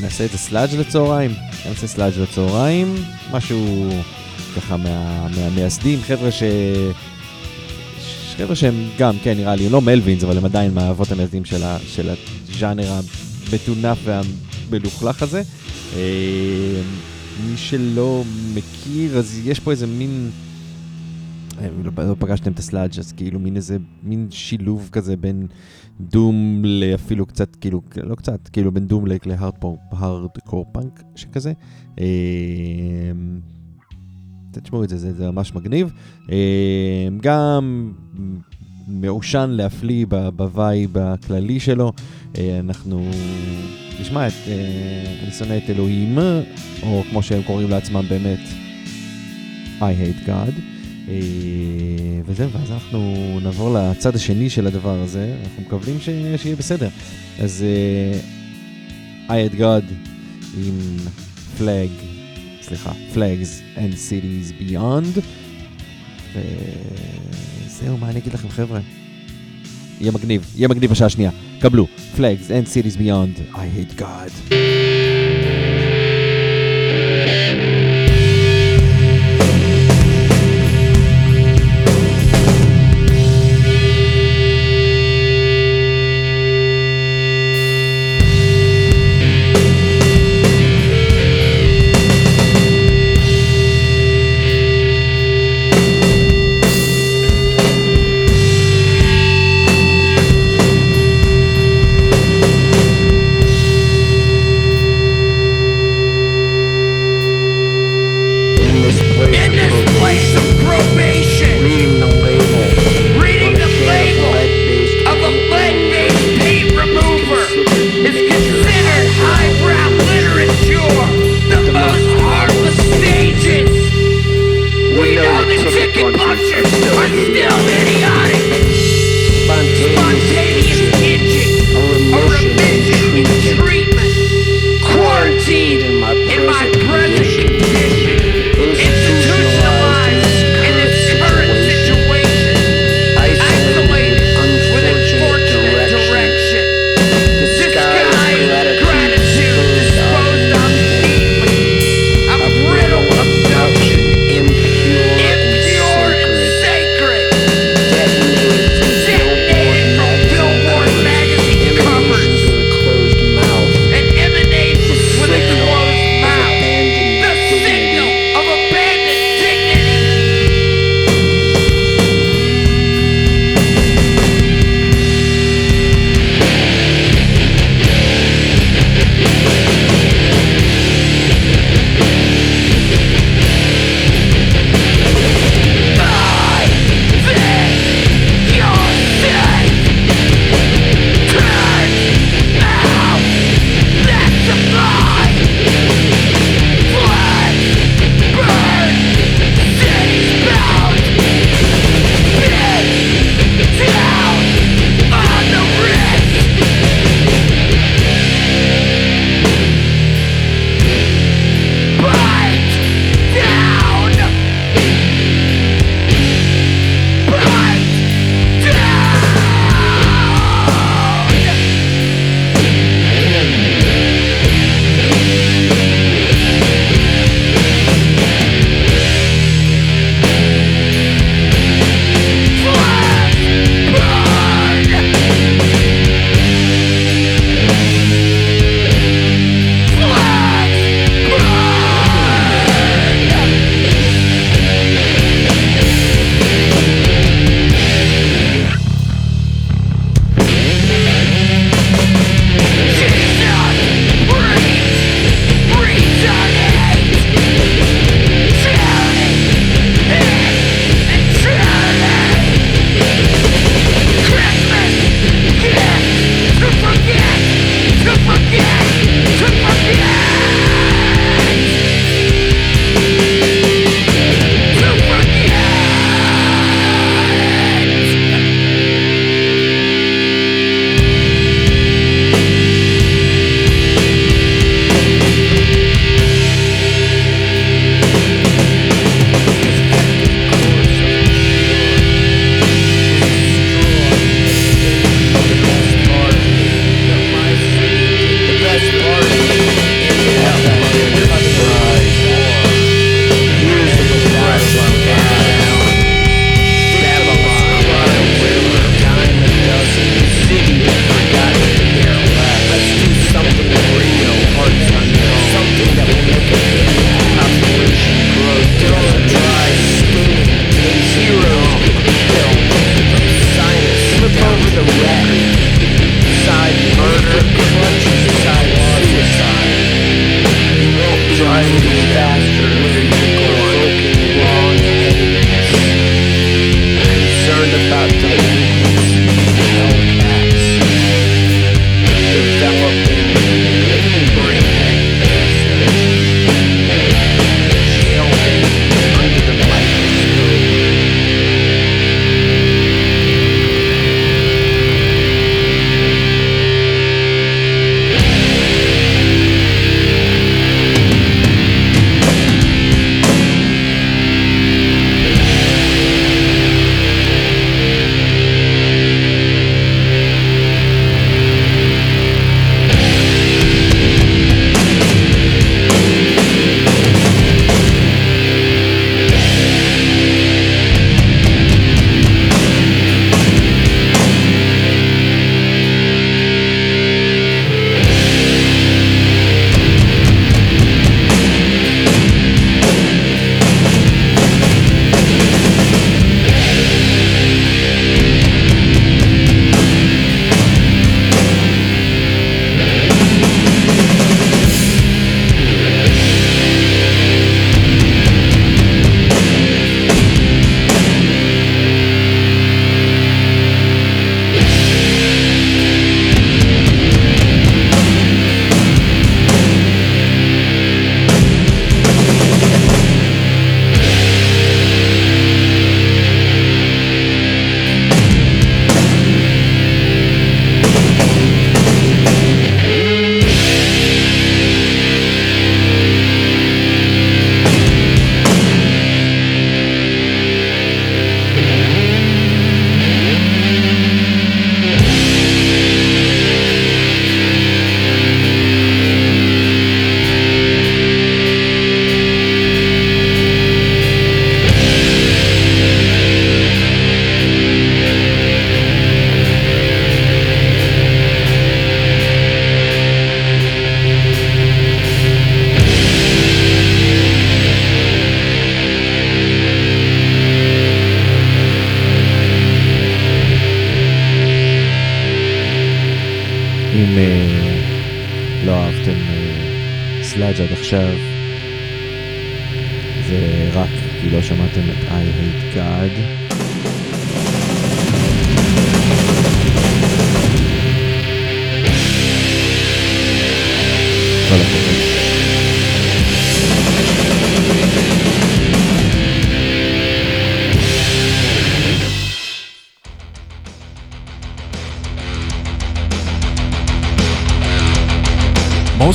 [0.00, 1.30] נעשה איזה sludge לצהריים,
[1.68, 2.94] נעשה sludge לצהריים,
[3.32, 3.88] משהו
[4.56, 6.42] ככה מה, מהמייסדים, חבר'ה ש...
[8.36, 11.78] חבר'ה שהם גם, כן, נראה לי, לא Melvins, אבל הם עדיין מהאבות המייסדים של, ה,
[11.86, 12.92] של הז'אנר
[13.52, 15.42] המטונף והמלוכלך הזה.
[15.96, 16.82] אה,
[17.46, 18.24] מי שלא
[18.54, 20.30] מכיר, אז יש פה איזה מין...
[21.60, 25.46] אה, לא, לא פגשתם את ה sludge אז כאילו מין איזה, מין שילוב כזה בין
[26.00, 31.52] doom לאפילו קצת, כאילו, לא קצת, כאילו בין doom ל hardcore punk שכזה.
[31.98, 32.04] אה,
[34.60, 35.92] תשמעו את זה, זה, זה ממש מגניב.
[36.30, 37.92] אה, גם
[38.88, 40.06] מעושן להפליא
[40.36, 41.92] ב vibe הכללי שלו.
[42.38, 43.10] אה, אנחנו
[44.00, 46.18] נשמע את אה, אני שונא את אלוהים,
[46.82, 48.40] או כמו שהם קוראים לעצמם באמת,
[49.80, 50.71] I hate God.
[51.12, 56.08] אה, וזהו, ואז אנחנו נעבור לצד השני של הדבר הזה, אנחנו מקווים ש...
[56.36, 56.88] שיהיה בסדר.
[57.38, 57.64] אז
[59.28, 59.92] uh, I had God
[60.58, 60.96] עם
[61.58, 62.04] flag,
[62.62, 65.20] סליחה, flags and cities beyond.
[66.32, 68.80] וזהו, מה אני אגיד לכם חבר'ה?
[70.00, 71.30] יהיה מגניב, יהיה מגניב בשעה השנייה.
[71.60, 71.86] קבלו,
[72.16, 74.52] flags and cities beyond, I hate God.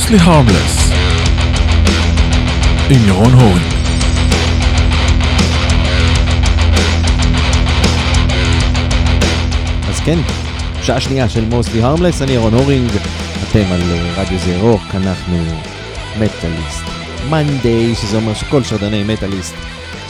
[0.08, 0.94] Mostly Harmless
[2.90, 3.66] עם ירון הורינג.
[9.88, 10.18] אז כן,
[10.82, 12.90] שעה שנייה של מוסלי הרמלס, אני ירון הורינג,
[13.50, 15.36] אתם על אה, רדיו זה ירוק, אנחנו
[16.18, 16.82] מטאליסט
[17.30, 19.54] מנדי, שזה אומר שכל שרדני מטאליסט,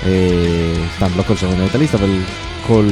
[0.06, 0.10] אה,
[0.96, 2.10] סתם לא כל שרדני מטאליסט, אבל
[2.66, 2.88] כל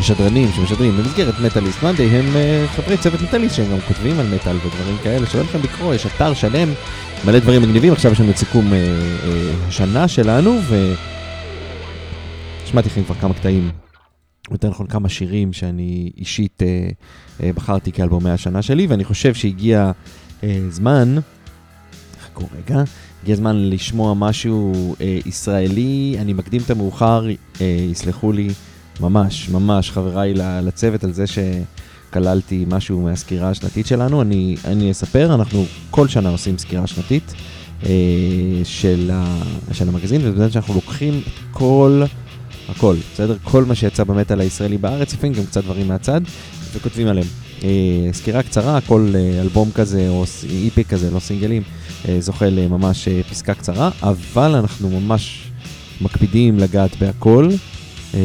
[0.00, 4.56] השדרנים שמשדרים במסגרת מטאליסט מנדי הם אה, חברי צוות מטאליסט שהם גם כותבים על מטאל
[4.56, 6.68] ודברים כאלה, שווה לכם לקרוא, יש אתר שלם,
[7.24, 10.58] מלא דברים מגניבים, עכשיו יש לנו את סיכום אה, אה, השנה שלנו,
[12.64, 13.70] ושמעתי לכם כבר כמה קטעים
[14.50, 16.88] יותר נכון כמה שירים שאני אישית אה,
[17.42, 19.90] אה, בחרתי כאלבומי השנה שלי, ואני חושב שהגיע
[20.44, 21.16] אה, זמן,
[22.24, 22.82] חכו רגע,
[23.22, 27.26] הגיע זמן לשמוע משהו אה, ישראלי, אני מקדים את המאוחר,
[27.60, 28.48] אה, יסלחו לי
[29.00, 35.64] ממש, ממש חבריי לצוות על זה שכללתי משהו מהסקירה השנתית שלנו, אני, אני אספר, אנחנו
[35.90, 37.34] כל שנה עושים סקירה שנתית
[37.86, 37.90] אה,
[38.64, 39.42] של, ה,
[39.72, 42.02] של המגזין, ובאמת שאנחנו לוקחים את כל...
[42.70, 43.36] הכל, בסדר?
[43.44, 46.20] כל מה שיצא במטאל הישראלי בארץ, לפעמים גם קצת דברים מהצד,
[46.72, 47.26] וכותבים עליהם.
[47.64, 50.24] אה, סקירה קצרה, כל אה, אלבום כזה או
[50.64, 51.62] איפי כזה, לא סינגלים,
[52.08, 55.50] אה, זוכה לממש אה, פסקה קצרה, אבל אנחנו ממש
[56.00, 57.48] מקפידים לגעת בהכל.
[58.14, 58.20] אה,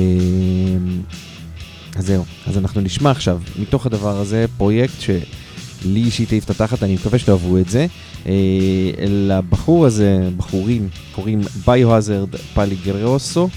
[1.95, 6.83] אז זהו, אז אנחנו נשמע עכשיו, מתוך הדבר הזה, פרויקט שלי אישית העיף את התחת,
[6.83, 7.87] אני מקווה שתאהבו את זה.
[8.27, 8.31] אה,
[9.07, 13.49] לבחור הזה, בחורים, קוראים ביו-הזרד פליגרוסו.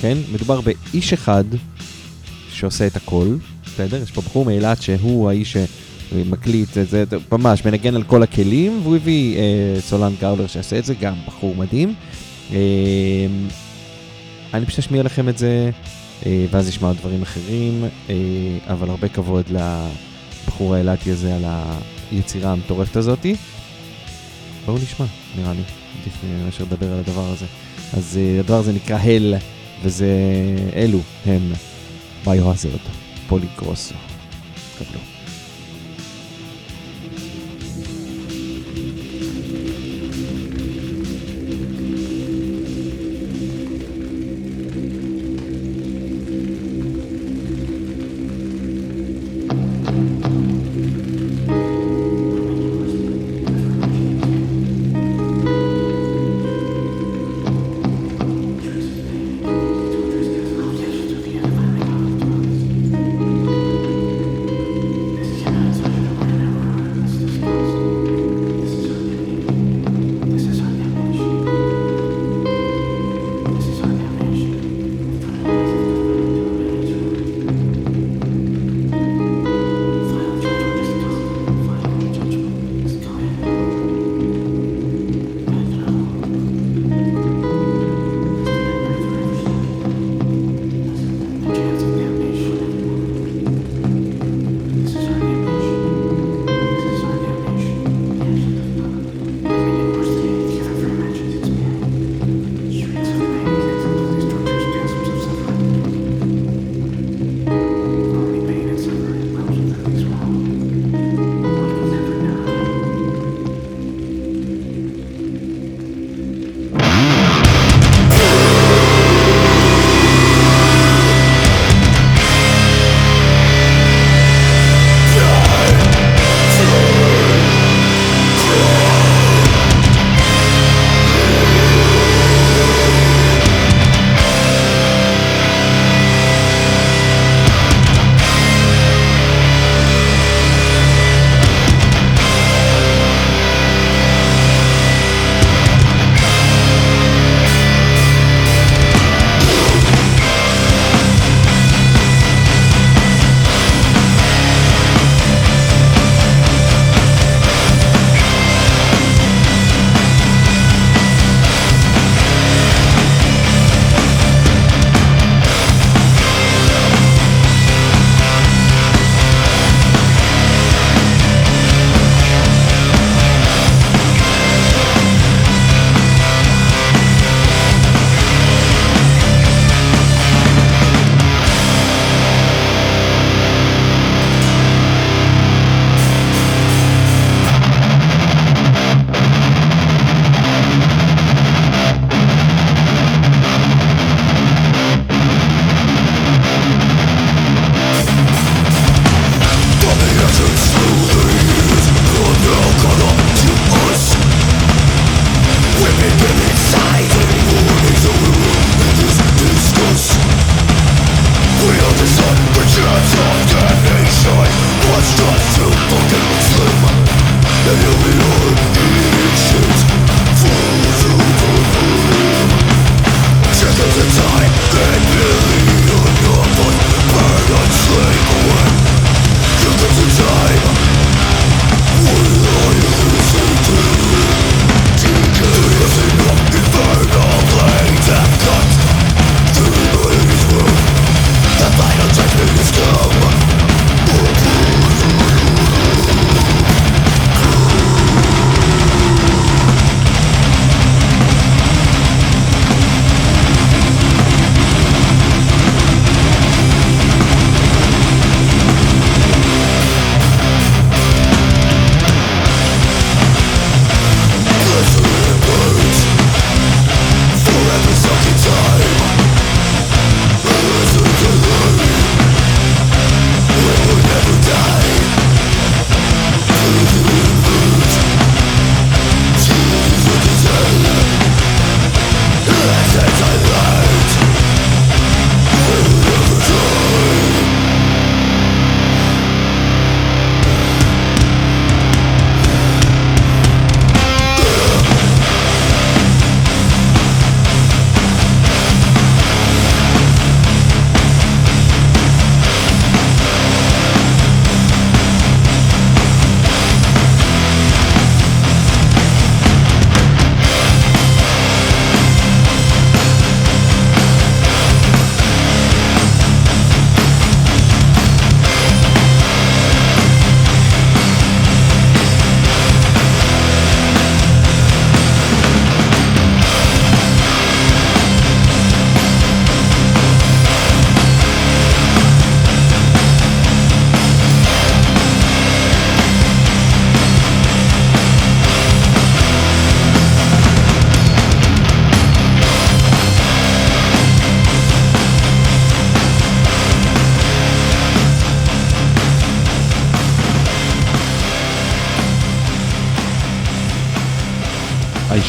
[0.00, 0.18] כן?
[0.32, 1.44] מדובר באיש אחד
[2.52, 4.02] שעושה את הכל, בסדר?
[4.02, 5.56] יש פה בחור מאילת שהוא האיש
[6.12, 10.84] שמקליט את זה, ממש מנגן על כל הכלים, והוא הביא אה, סולן גרבר שיעשה את
[10.84, 11.94] זה, גם בחור מדהים.
[12.52, 12.56] אה,
[14.56, 15.70] אני פשוט אשמיע לכם את זה,
[16.26, 18.14] אה, ואז נשמע דברים אחרים, אה,
[18.66, 21.44] אבל הרבה כבוד לבחור האילתי הזה על
[22.10, 23.36] היצירה המטורפת הזאתי.
[24.66, 25.06] בואו נשמע,
[25.36, 25.62] נראה לי,
[26.00, 26.14] עדיף
[26.44, 27.46] מאשר לדבר על הדבר הזה.
[27.92, 29.34] אז אה, הדבר הזה נקרא הל,
[29.82, 30.08] וזה,
[30.76, 31.52] אלו הם
[32.24, 32.80] ביו-הזרד,
[33.28, 33.94] פוליגרוסו.
[34.78, 35.15] קבלו.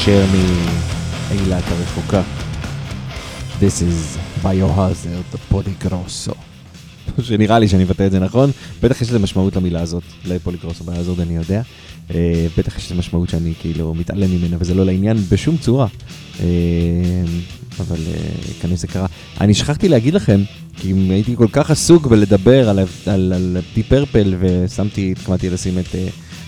[0.08, 0.26] הישר
[1.32, 2.22] מאילת הרחוקה.
[3.60, 6.32] This is Biohazard פוליגרוסו.
[7.22, 8.52] שנראה לי שאני מבטא את זה נכון,
[8.82, 11.62] בטח יש לזה משמעות למילה הזאת, לפוליגרוסו ביוזרד אני יודע.
[12.14, 15.88] אה, בטח יש לזה משמעות שאני כאילו מתעלם ממנה וזה לא לעניין בשום צורה.
[16.40, 16.46] אה,
[17.80, 18.14] אבל אה,
[18.62, 19.08] כנראה זה קרה.
[19.42, 20.42] אני שכחתי להגיד לכם,
[20.78, 25.80] כי אם הייתי כל כך עסוק בלדבר על, על, על די פרפל ושמתי, התכוונתי לשים
[25.80, 26.08] את, אה,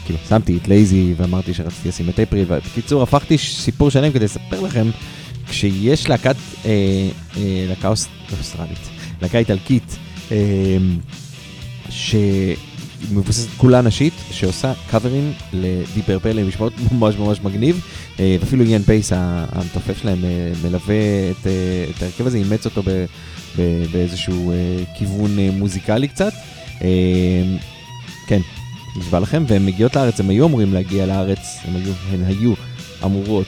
[0.10, 4.62] כאילו שמתי את Lazy ואמרתי שרציתי לשים את April, ובקיצור הפכתי סיפור שלם כדי לספר
[4.62, 4.90] לכם,
[5.50, 6.72] כשיש להקת, אה,
[7.38, 8.08] אה, להקה אוס-
[8.40, 8.78] אוסטרלית,
[9.22, 9.96] להקה איטלקית,
[10.32, 10.78] אה,
[11.90, 17.82] שמבוססת כולה נשית, שעושה קאברים ל Deep Purple, הן נשמעות ממש ממש מגניב,
[18.20, 20.30] אה, ואפילו איאן פייס המתופף שלהם אה,
[20.64, 20.96] מלווה
[21.32, 21.52] את, אה,
[21.98, 23.06] את ההרכב הזה, אימץ אותו ב,
[23.58, 24.56] ב, באיזשהו אה,
[24.98, 26.34] כיוון אה, מוזיקלי קצת.
[26.82, 26.88] אה,
[28.28, 28.40] כן,
[29.00, 32.54] נשבע לכם, והן מגיעות לארץ, הם היו אמורים להגיע לארץ, הם היו, הן היו
[33.06, 33.48] אמורות,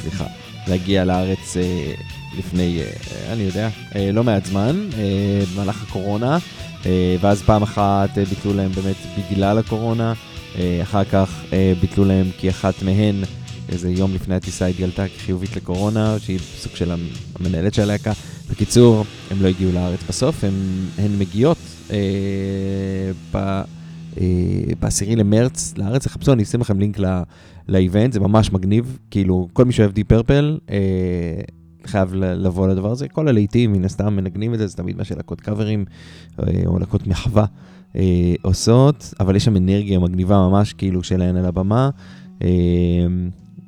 [0.00, 0.26] סליחה,
[0.68, 1.92] להגיע לארץ אה,
[2.38, 6.38] לפני, אה, אני יודע, אה, לא מעט זמן, אה, במהלך הקורונה,
[6.86, 10.12] אה, ואז פעם אחת אה, ביטלו להם באמת בגלל הקורונה,
[10.58, 13.24] אה, אחר כך אה, ביטלו להם כי אחת מהן,
[13.68, 16.92] איזה יום לפני הטיסה התגלתה כחיובית לקורונה, שהיא סוג של
[17.40, 18.12] המנהלת של הלהקה.
[18.50, 21.58] בקיצור, הם לא הגיעו לארץ בסוף, הם, הן מגיעות
[21.90, 21.96] אה,
[23.32, 23.60] ב...
[24.20, 26.98] אה, בעשירי למרץ לארץ, תחפשו, אני אשים לכם לינק
[27.68, 30.76] לאיבנט, זה ממש מגניב, כאילו, כל מי שאוהב די פרפל, אה,
[31.86, 33.08] חייב לבוא לדבר הזה.
[33.08, 35.84] כל הלהיטים, מן הסתם, מנגנים את זה, זה תמיד מה שלהקות קאברים,
[36.38, 37.44] אה, או להקות מחווה
[38.42, 41.90] עושות, אבל יש שם אנרגיה מגניבה ממש, כאילו, שלהן על הבמה.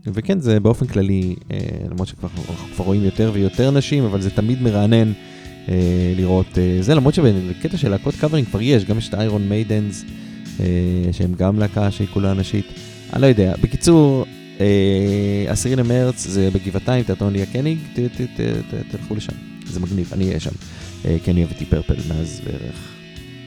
[0.06, 1.34] וכן, זה באופן כללי,
[1.90, 5.12] למרות שכבר אנחנו כבר רואים יותר ויותר נשים, אבל זה תמיד מרענן
[6.16, 10.04] לראות זה, למרות שבקטע של להקות קאברים כבר יש, גם יש את Iron Maidens,
[11.12, 12.66] שהם גם להקה שהיא כולה נשית.
[13.12, 13.54] אני לא יודע.
[13.60, 14.24] בקיצור,
[14.60, 17.78] אה, עשירי למרץ זה בגבעתיים, תיאטרון ליה קניג,
[18.90, 19.32] תלכו לשם.
[19.66, 20.50] זה מגניב, אני אהיה שם.
[21.04, 22.98] אה, כי אני אוהב Deep Purple מאז בערך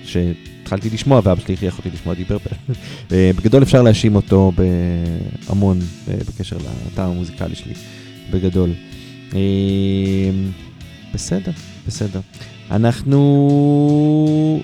[0.03, 2.55] שהתחלתי לשמוע, ואבא שלי הכריח אותי לשמוע Deep Purple.
[3.11, 4.51] אה, בגדול אפשר להאשים אותו
[5.47, 6.57] בהמון אה, בקשר
[6.91, 7.73] לטעם המוזיקלי שלי,
[8.31, 8.73] בגדול.
[9.33, 9.39] אה,
[11.13, 11.51] בסדר,
[11.87, 12.19] בסדר.
[12.71, 14.61] אנחנו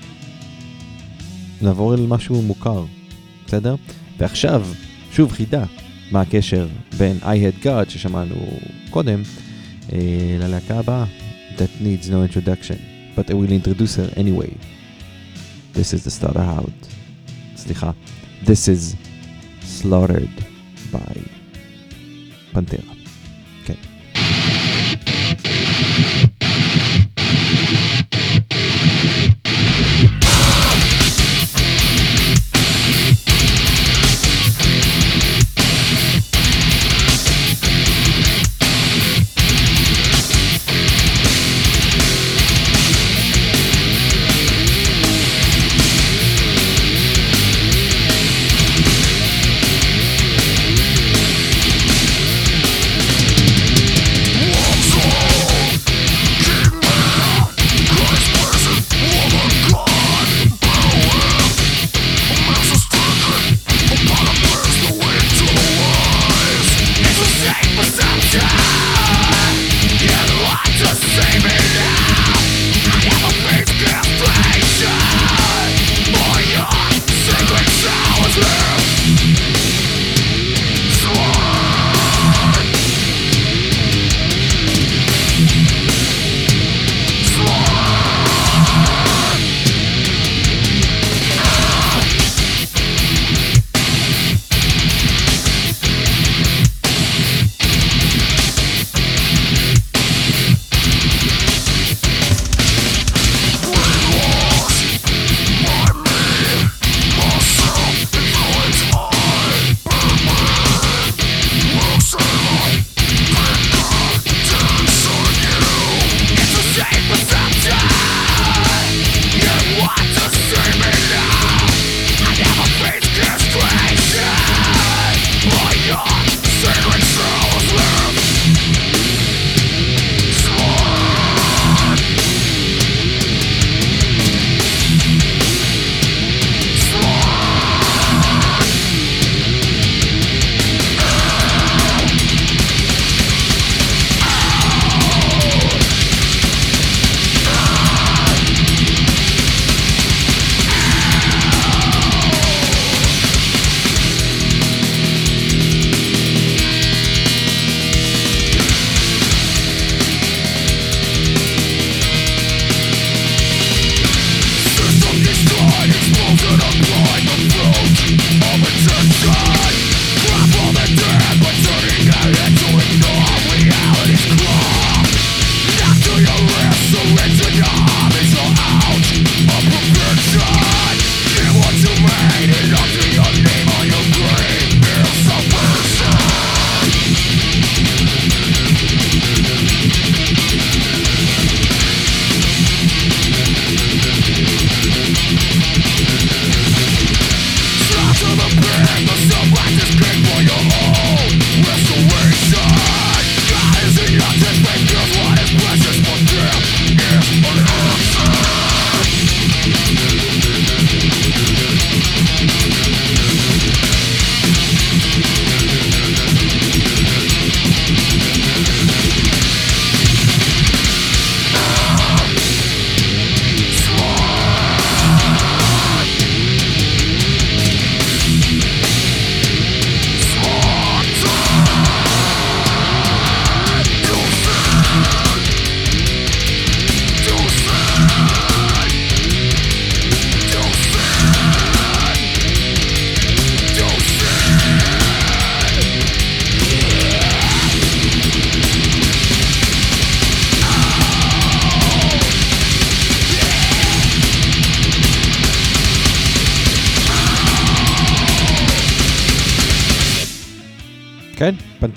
[1.62, 2.84] נעבור אל משהו מוכר,
[3.46, 3.74] בסדר?
[4.18, 4.66] ועכשיו,
[5.12, 5.64] שוב חידה,
[6.10, 6.68] מה הקשר
[6.98, 8.34] בין I had God ששמענו
[8.90, 9.22] קודם
[9.92, 11.04] אה, ללהקה הבאה,
[11.56, 12.78] That needs no introduction,
[13.16, 14.52] but I will introduce her anyway.
[15.74, 16.88] This is the starter out.
[17.56, 17.90] סליחה,
[18.44, 18.96] This is
[19.64, 20.42] slaughtered
[20.92, 21.18] by
[22.52, 22.97] פנטרה.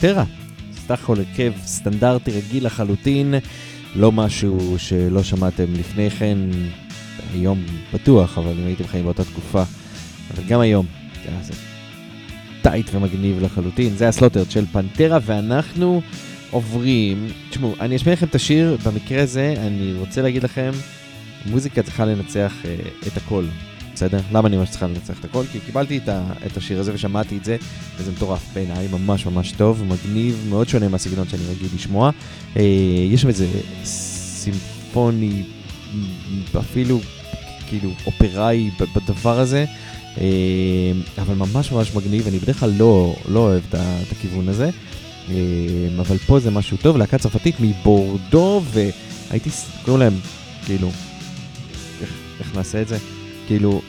[0.01, 0.23] Pantera.
[0.87, 3.33] סך הכל הרכב סטנדרטי רגיל לחלוטין,
[3.95, 6.37] לא משהו שלא שמעתם לפני כן,
[7.33, 7.63] היום
[7.93, 9.63] בטוח, אבל אם הייתם חיים באותה תקופה,
[10.33, 10.85] אבל גם היום,
[11.27, 11.53] אה, זה
[12.61, 16.01] tight ומגניב לחלוטין, זה ה Slaughtered של Pantera, ואנחנו
[16.51, 20.71] עוברים, תשמעו, אני אשמיע לכם את השיר, במקרה הזה אני רוצה להגיד לכם,
[21.45, 22.75] מוזיקה צריכה לנצח אה,
[23.07, 23.45] את הכל,
[24.01, 24.19] בסדר?
[24.31, 25.43] למה אני אומר שצריכה לנצח את הכל?
[25.51, 27.57] כי קיבלתי את, ה, את השיר הזה ושמעתי את זה,
[27.97, 32.11] וזה מטורף בעיניי, ממש ממש טוב, מגניב, מאוד שונה מהסגנון שאני רגיל לשמוע.
[32.57, 32.63] אה,
[33.09, 33.47] יש שם איזה
[33.83, 35.43] סימפוני,
[36.59, 36.99] אפילו
[37.67, 39.65] כאילו אופראי בדבר הזה,
[40.17, 44.69] אה, אבל ממש ממש מגניב, אני בדרך כלל לא, לא אוהב את, את הכיוון הזה.
[45.29, 45.35] אה,
[45.99, 49.49] אבל פה זה משהו טוב, להקה צרפתית מבורדו, והייתי,
[49.85, 50.13] קוראים להם,
[50.65, 50.87] כאילו,
[52.01, 52.09] איך,
[52.39, 52.97] איך נעשה את זה?
[53.47, 53.81] כאילו,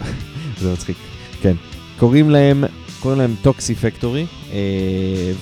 [0.60, 0.96] זה מצחיק,
[1.42, 1.54] כן.
[1.98, 2.64] קוראים להם,
[3.00, 4.26] קוראים להם טוקסי פקטורי,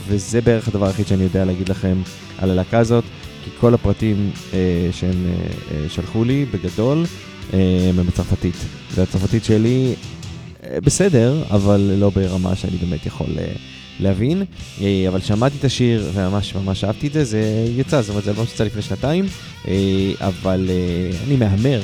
[0.08, 1.96] וזה בערך הדבר היחיד שאני יודע להגיד לכם
[2.38, 3.04] על הלהקה הזאת,
[3.44, 7.04] כי כל הפרטים אה, שהם אה, אה, שלחו לי, בגדול,
[7.52, 7.58] אה,
[7.88, 8.54] הם בצרפתית.
[8.94, 9.94] והצרפתית שלי
[10.64, 13.52] אה, בסדר, אבל לא ברמה שאני באמת יכול אה,
[14.00, 14.42] להבין.
[14.80, 18.30] אה, אבל שמעתי את השיר וממש ממש אהבתי את זה, זה יצא, זאת אומרת זה
[18.30, 19.24] אלבום שיצא לפני שנתיים,
[19.68, 21.80] אה, אבל אה, אני מהמר,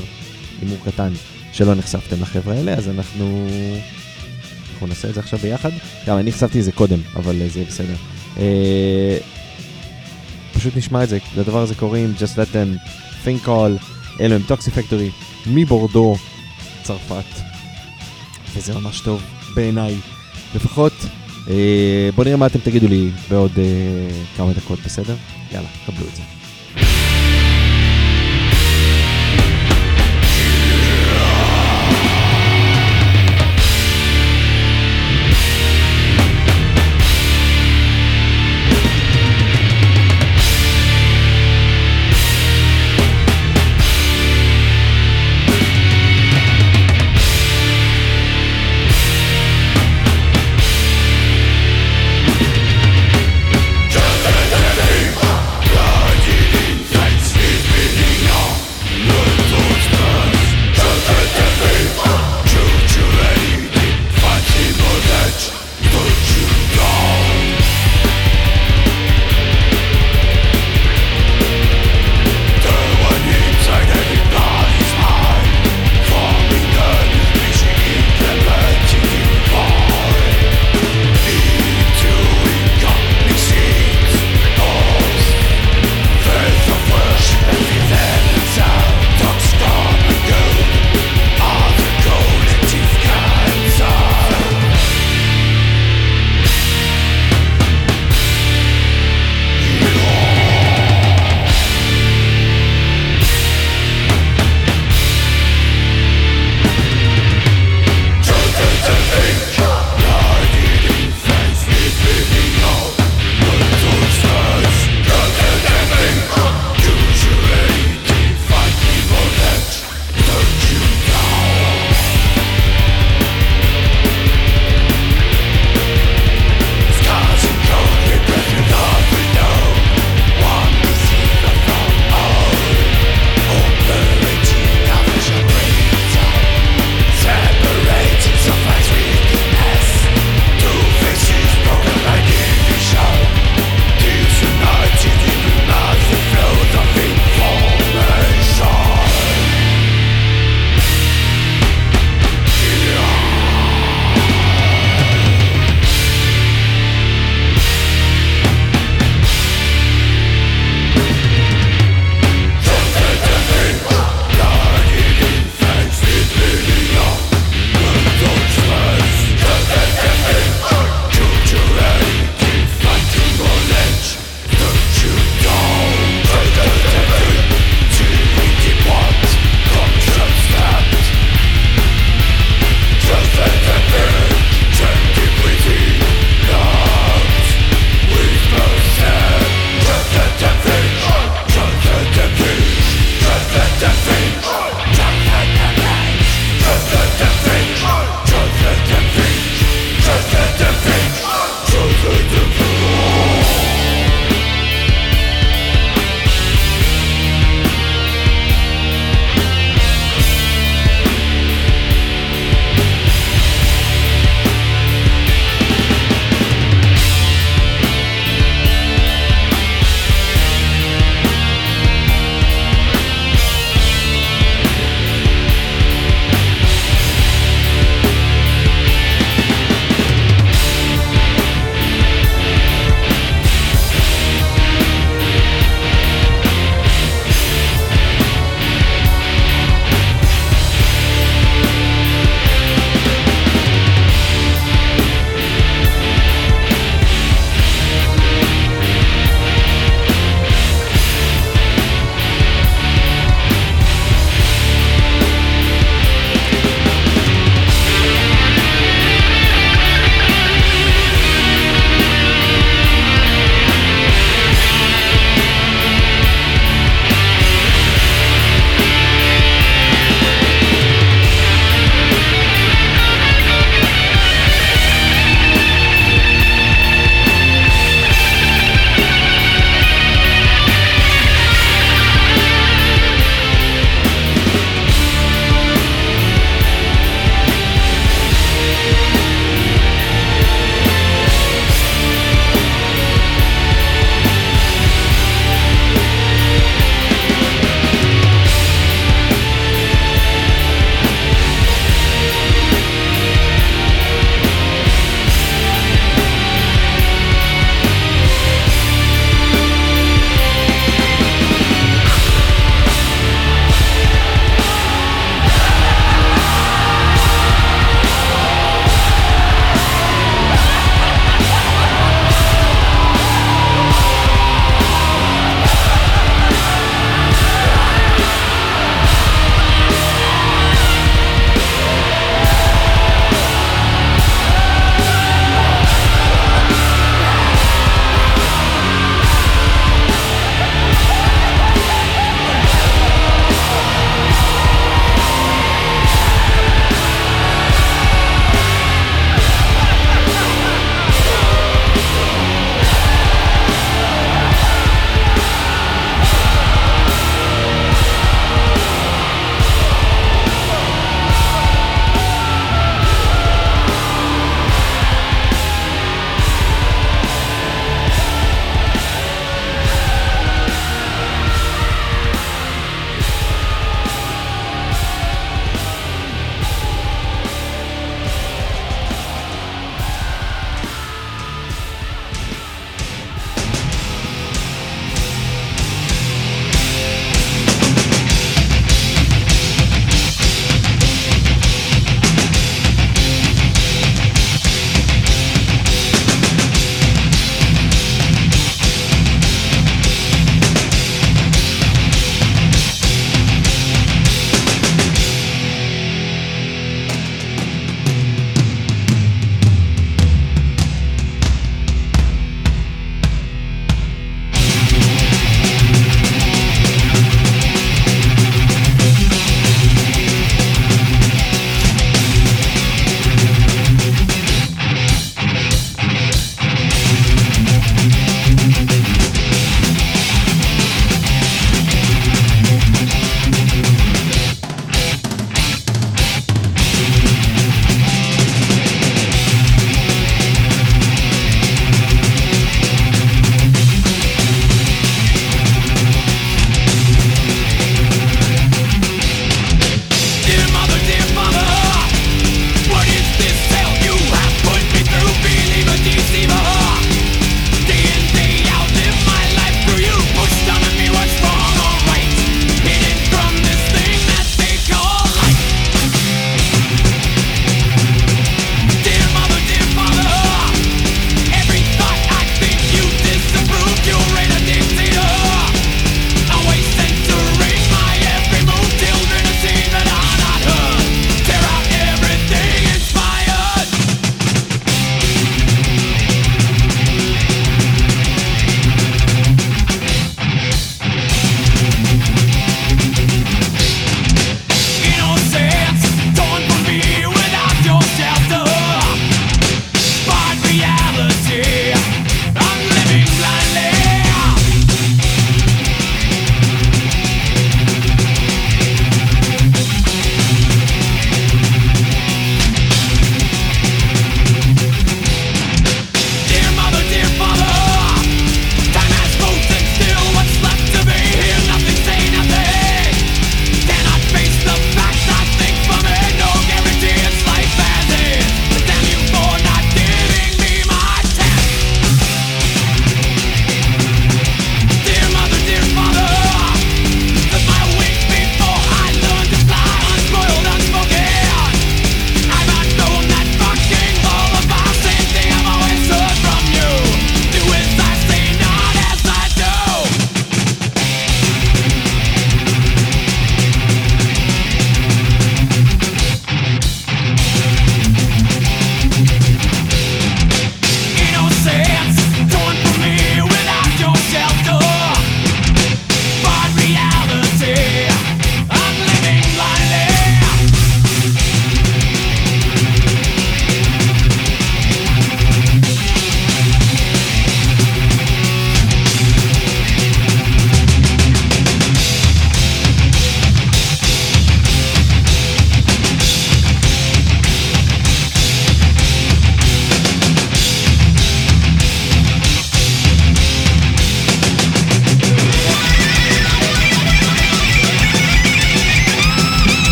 [0.60, 1.12] הימור קטן,
[1.55, 3.47] שלא נחשפתם לחבר'ה האלה, אז אנחנו...
[4.72, 5.70] אנחנו נעשה את זה עכשיו ביחד.
[6.06, 7.94] גם אני נחשפתי לזה קודם, אבל אה, זה בסדר.
[8.39, 9.18] אה,
[10.55, 12.89] פשוט נשמע את זה, לדבר הזה קוראים Just Let Them
[13.24, 13.85] Think All,
[14.20, 15.10] אלו הם טוקסי פקטורי
[15.47, 16.16] מבורדו,
[16.82, 17.40] צרפת.
[18.55, 19.22] וזה ממש טוב
[19.55, 19.94] בעיניי,
[20.55, 20.93] לפחות.
[21.51, 23.64] אה, בואו נראה מה אתם תגידו לי בעוד אה,
[24.36, 25.16] כמה דקות, בסדר?
[25.52, 26.44] יאללה, קבלו את זה.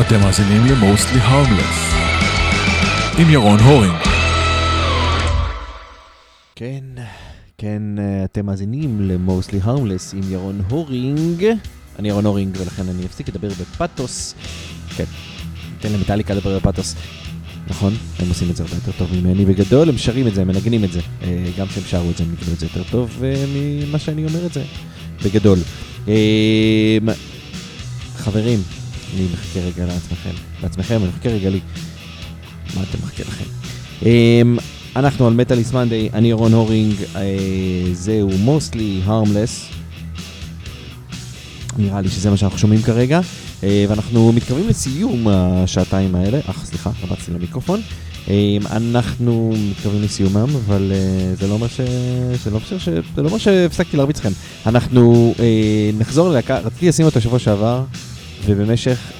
[0.00, 1.94] אתם מאזינים ל-Mostly Harmless
[3.18, 3.96] עם ירון הורינג.
[6.56, 6.84] כן,
[7.58, 11.46] כן, אה, אתם מאזינים ל-Mostly Harmless עם ירון הורינג.
[11.98, 14.34] אני ירון הורינג ולכן אני אפסיק לדבר בפאתוס.
[14.96, 15.04] כן,
[15.72, 16.94] ניתן למטאליקה לדבר בפאתוס.
[17.68, 20.48] נכון, הם עושים את זה הרבה יותר טוב ממני בגדול, הם שרים את זה, הם
[20.48, 21.00] מנגנים את זה.
[21.22, 24.24] אה, גם כשהם שרו את זה, הם ניגנו את זה יותר טוב אה, ממה שאני
[24.24, 24.62] אומר את זה,
[25.24, 25.58] בגדול.
[28.16, 28.58] חברים,
[29.14, 30.30] אני מחכה רגע לעצמכם,
[30.62, 31.60] לעצמכם, אני מחכה רגע לי.
[32.76, 33.44] מה אתם מחכה לכם?
[34.00, 34.62] Um,
[34.96, 37.16] אנחנו על מטאליס מנדי, אני רון הורינג, uh,
[37.92, 39.74] זהו mostly harmless.
[41.78, 46.90] נראה לי שזה מה שאנחנו שומעים כרגע, uh, ואנחנו מתקרבים לסיום השעתיים האלה, אך סליחה,
[47.02, 47.80] רבצתי למיקרופון.
[48.26, 48.30] Um,
[48.70, 51.80] אנחנו מתקרבים לסיומם, אבל uh, זה לא אומר ש...
[52.44, 52.88] זה לא אומר, ש...
[52.88, 54.32] זה לא אומר שהפסקתי להרביץ לכם.
[54.66, 55.40] אנחנו uh,
[55.98, 57.84] נחזור ללהקה, רציתי לשים אותו שבוע שעבר,
[58.44, 59.12] ובמשך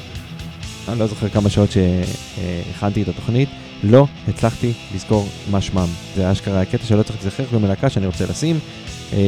[0.88, 3.48] אני לא זוכר כמה שעות שהכנתי את התוכנית,
[3.82, 5.86] לא הצלחתי לזכור מה שמם.
[6.16, 8.59] זה אשכרה הקטע שלא צריך להיזכר כלום מלהקה שאני רוצה לשים.
[9.12, 9.18] אה,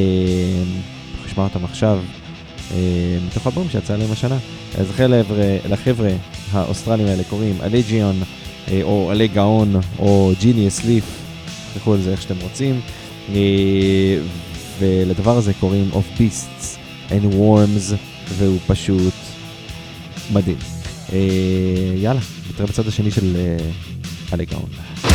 [1.26, 1.98] נשמע אותם עכשיו,
[2.70, 2.76] אה,
[3.26, 4.38] מתוך אלבום שיצא להם השנה.
[4.78, 4.86] אז
[5.70, 6.10] לחבר'ה,
[6.52, 8.22] האוסטרלים האלה קוראים אלג'יון,
[8.70, 11.04] אה, או עלי גאון, או ג'יניוס ליף,
[11.74, 12.80] תלכו על זה איך שאתם רוצים.
[14.78, 16.78] ולדבר הזה קוראים Of Beasts
[17.10, 17.94] and Worms,
[18.38, 19.14] והוא פשוט
[20.32, 20.56] מדהים.
[21.12, 21.18] אה,
[21.96, 25.11] יאללה, נתראה בצד השני של אה,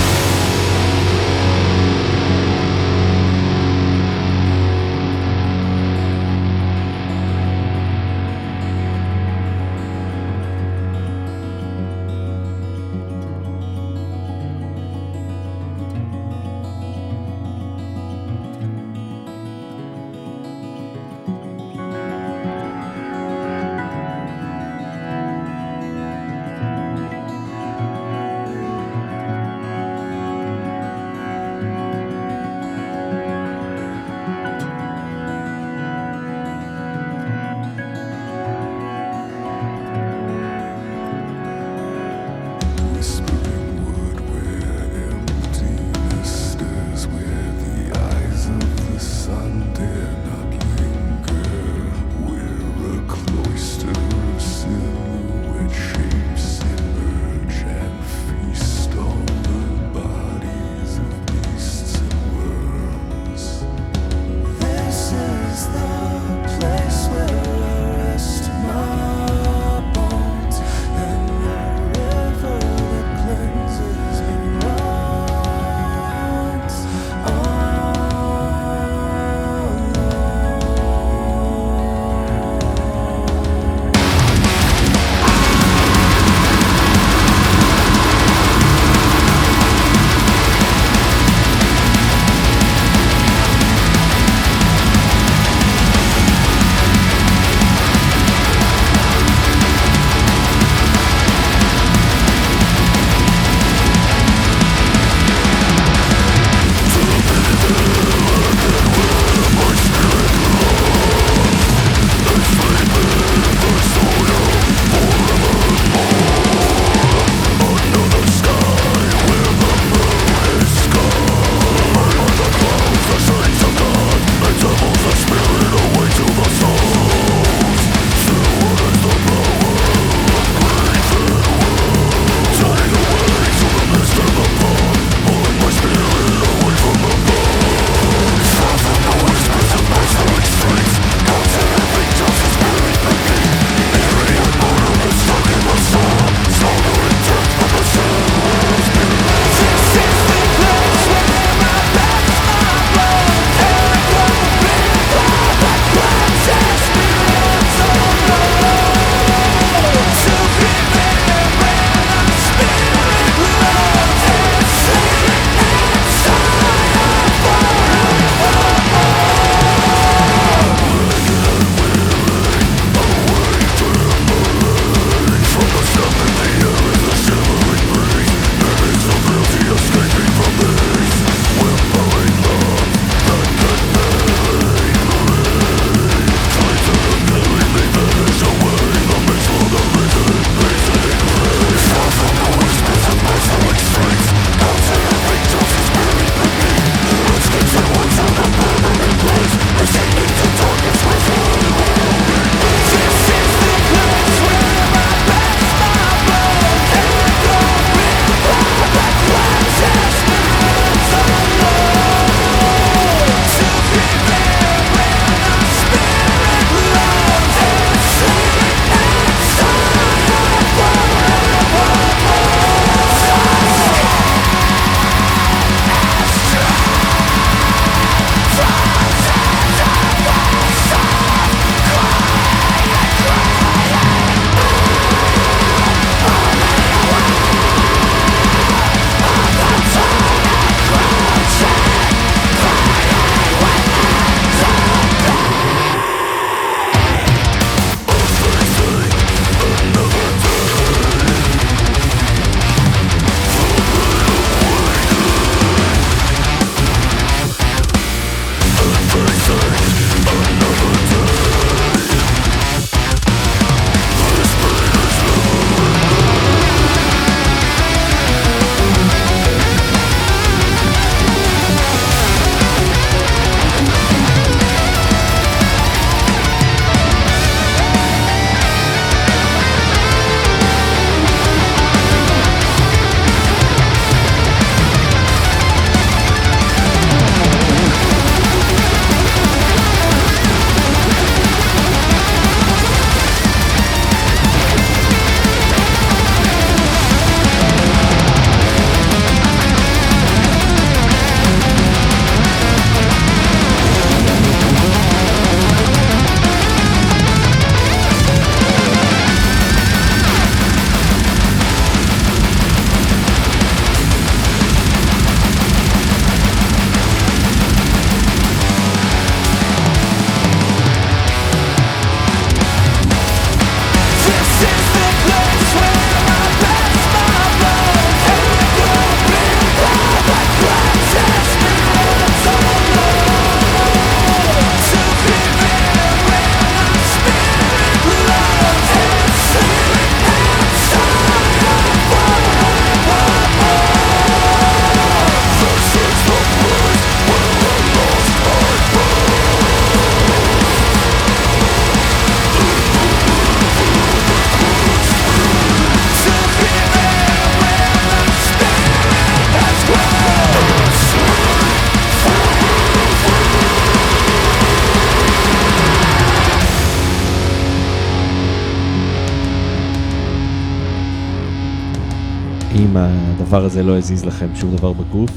[372.97, 375.31] הדבר הזה לא הזיז לכם שום דבר בגוף,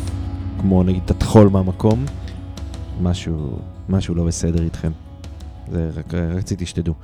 [0.60, 2.04] כמו נגיד את הטחול מהמקום,
[3.00, 3.58] משהו,
[3.88, 4.90] משהו לא בסדר איתכם.
[5.72, 6.94] זה רק רציתי שתדעו.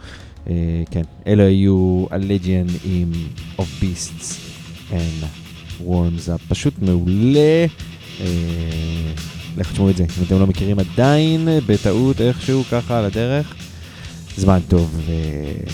[0.47, 0.49] Uh,
[0.91, 3.13] כן, אלה היו הלג'יאן עם
[3.59, 4.35] of beasts
[4.91, 5.25] and
[5.87, 7.67] worms, זה פשוט מעולה.
[8.19, 8.23] Uh,
[9.57, 13.55] לכו תשמעו את זה, אם אתם לא מכירים עדיין, בטעות איכשהו ככה על הדרך,
[14.37, 15.71] זמן טוב uh,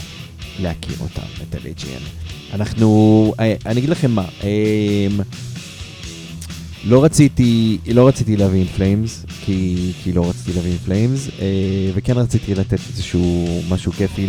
[0.61, 2.22] להכיר אותם, את Allegaeon.
[2.53, 5.07] אנחנו, אה, אני אגיד לכם מה, אה,
[6.85, 11.91] לא רציתי, לא רציתי להביא In Flames, כי, כי לא רציתי להביא In Flames, אה,
[11.95, 14.27] וכן רציתי לתת איזשהו משהו כיפי.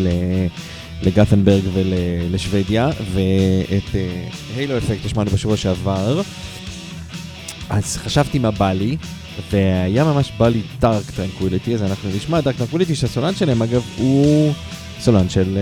[1.02, 3.96] לגת'נברג ולשוודיה, ואת
[4.56, 6.22] Halo Effect השמענו בשבוע שעבר.
[7.70, 8.98] אז חשבתי מה בא לי,
[9.52, 14.54] והיה ממש בא לי Dark Tranquillity, אז אנחנו נשמע Dark Tranquillity שהסולן שלהם אגב הוא
[15.00, 15.58] סולן של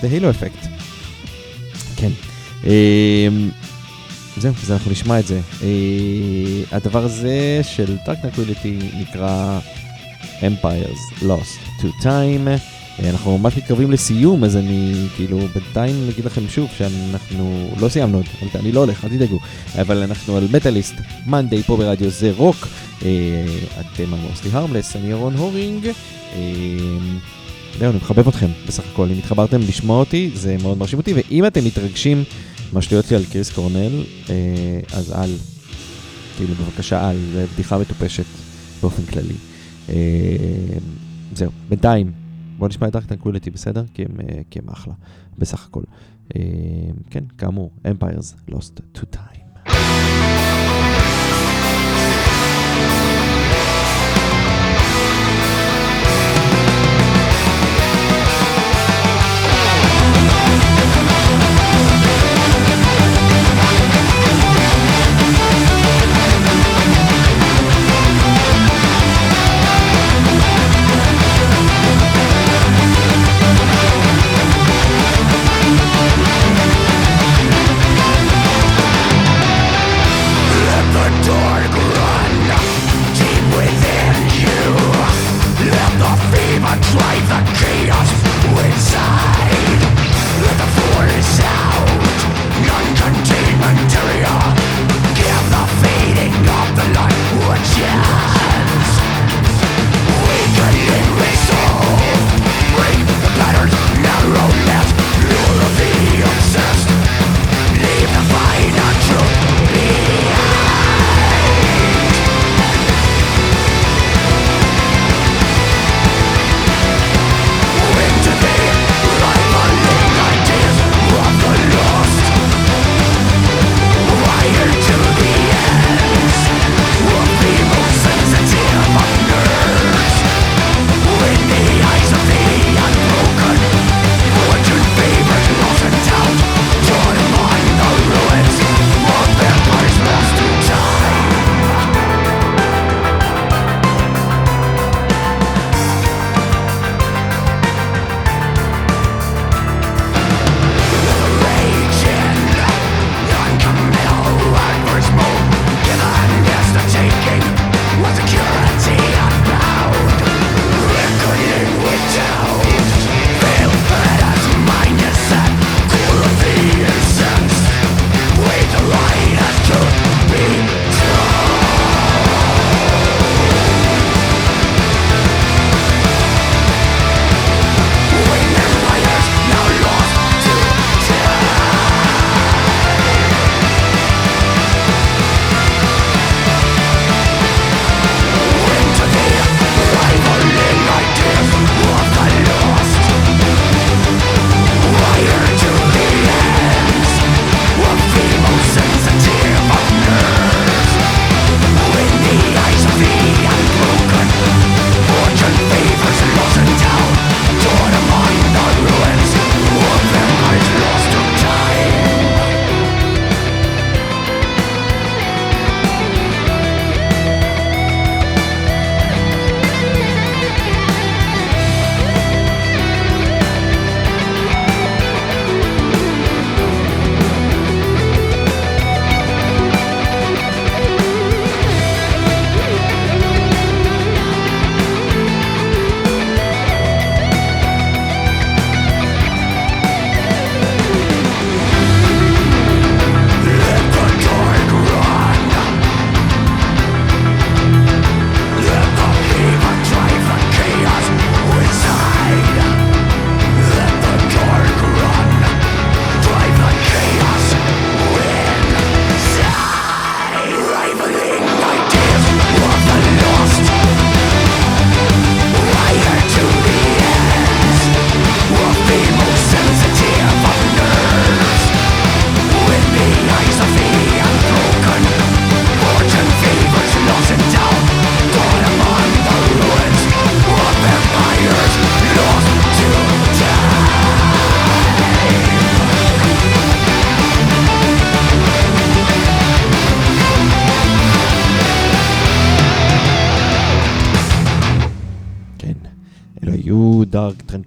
[0.00, 0.91] The Halo Effect.
[2.02, 2.10] כן.
[2.62, 2.66] Um,
[4.36, 5.40] זהו, אז אנחנו נשמע את זה.
[5.60, 5.64] Uh,
[6.72, 9.58] הדבר הזה של Dark Tranquillity נקרא
[10.40, 12.46] Empires Lost to Time.
[12.98, 18.16] Uh, אנחנו ממש מתקרבים לסיום, אז אני כאילו בינתיים אגיד לכם שוב שאנחנו לא סיימנו
[18.16, 19.38] עוד, אני לא הולך, אל תדאגו,
[19.80, 20.94] אבל אנחנו על Metalist,
[21.26, 22.56] Monday פה ברדיו זה רוק,
[23.00, 23.04] uh,
[23.80, 25.88] אתם על Mostly Harmless, אני ירון הורינג.
[27.78, 31.46] זהו, אני מחבב אתכם בסך הכל, אם התחברתם לשמוע אותי, זה מאוד מרשים אותי, ואם
[31.46, 32.24] אתם מתרגשים
[32.72, 35.30] מהשטויות שלי על קריס קורנל, אה, אז אל,
[36.36, 38.24] כאילו בבקשה אל, זה בדיחה מטופשת
[38.80, 39.34] באופן כללי.
[39.88, 39.94] אה,
[41.34, 42.12] זהו, בינתיים,
[42.58, 43.84] בואו נשמע את Dark Tranquillity, בסדר?
[43.94, 44.94] כי הם, אה, כי הם אחלה,
[45.38, 45.82] בסך הכל.
[47.10, 49.72] כן, כאמור, Empires Lost to Time.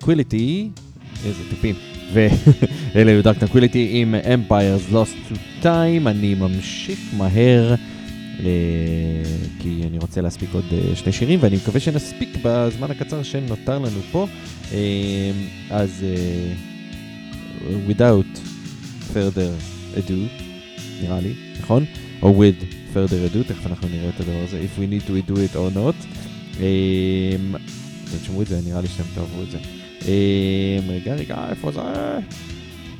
[0.06, 0.70] Tranquillity,
[1.26, 1.76] איזה טיפים.
[2.14, 7.76] ואלה היו Dark Tranquillity עם Empires Lost to Time, אני ממשיך מהר.
[8.40, 8.46] אה,
[9.60, 14.00] כי אני רוצה להספיק עוד אה, שני שירים, ואני מקווה שנספיק בזמן הקצר שנותר לנו
[14.12, 14.28] פה.
[14.72, 15.32] אה,
[15.70, 16.06] אז
[17.88, 18.40] without
[19.14, 19.52] further
[19.96, 20.44] ado,
[21.02, 21.86] נראה לי, נכון?
[22.22, 22.64] או with
[22.94, 25.78] further ado, תכף אנחנו נראה את הדבר הזה, if we need to do it or
[25.78, 26.06] not.
[26.54, 29.75] אתם תשמעו את זה, נראה לי שאתם תאהבו את זה.
[30.08, 31.82] אה, רגע, רגע, איפה זה?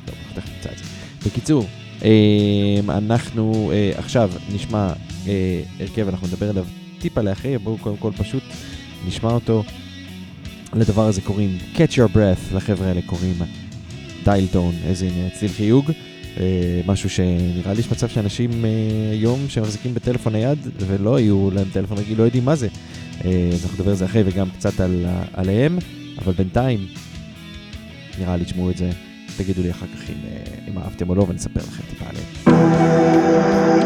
[0.04, 0.84] טוב, תכף נמצא את זה.
[1.26, 1.66] בקיצור,
[2.04, 4.92] אה, אנחנו אה, עכשיו נשמע
[5.28, 6.66] אה, הרכב, אנחנו נדבר עליו
[6.98, 8.42] טיפה לאחרי, בואו קודם כל פשוט
[9.06, 9.64] נשמע אותו.
[10.74, 13.34] לדבר הזה קוראים Catch Your Breath, לחבר'ה האלה קוראים
[14.24, 15.90] דיילטון, איזה הנה צליל חיוג.
[16.40, 18.64] אה, משהו שנראה לי יש מצב שאנשים
[19.12, 22.68] היום שמחזיקים בטלפון נייד ולא היו להם טלפון רגיל, לא יודעים מה זה.
[23.18, 25.78] אז אנחנו נדבר על זה אחרי וגם קצת על, עליהם,
[26.18, 26.86] אבל בינתיים
[28.18, 28.90] נראה לי תשמעו את זה,
[29.36, 33.85] תגידו לי אחר כך אם, אה, אם אהבתם או לא ונספר לכם טיפה עליהם.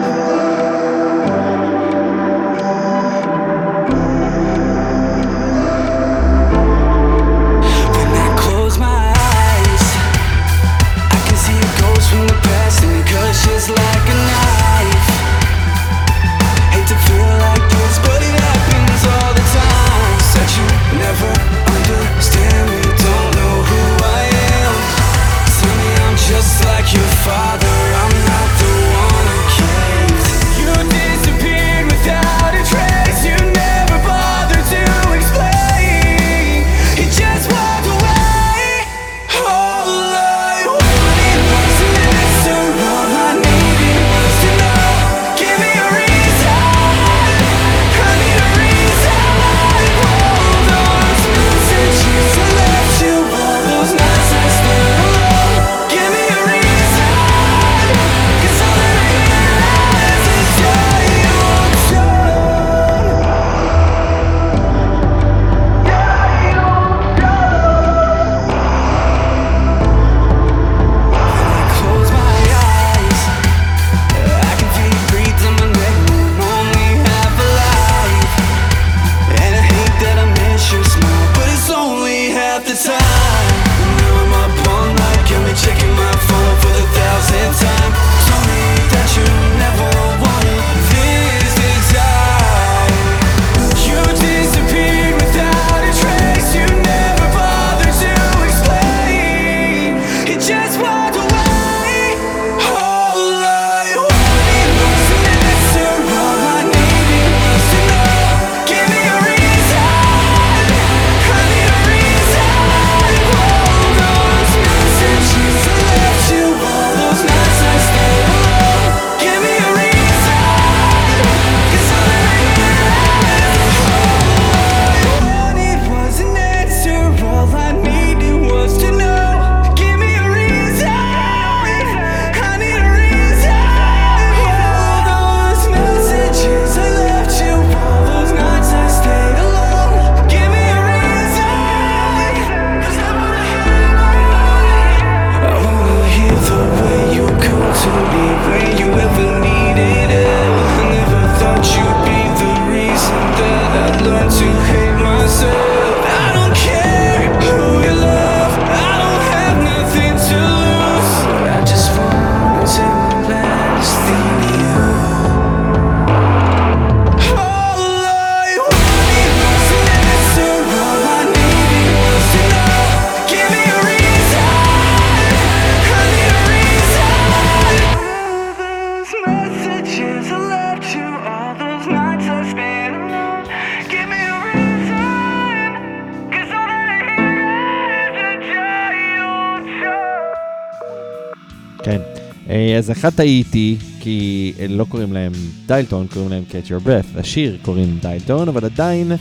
[193.00, 195.32] אחת טעיתי, כי לא קוראים להם
[195.66, 197.18] Dial Tone, קוראים להם Catch Your Breath.
[197.18, 199.12] לשיר קוראים Dial Tone, אבל עדיין,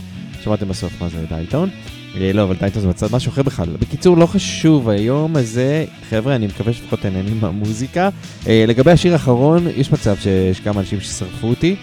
[0.42, 1.68] שמעתם בסוף מה זה Dial Tone.
[2.16, 3.68] אה, לא, אבל dial tone זה מצד משהו אחר בכלל.
[3.80, 8.08] בקיצור, לא חשוב, היום הזה, חבר'ה, אני מקווה שלפחות תהנים מהמוזיקה.
[8.46, 11.76] אה, לגבי השיר האחרון, יש מצב שיש כמה אנשים ששרפו אותי.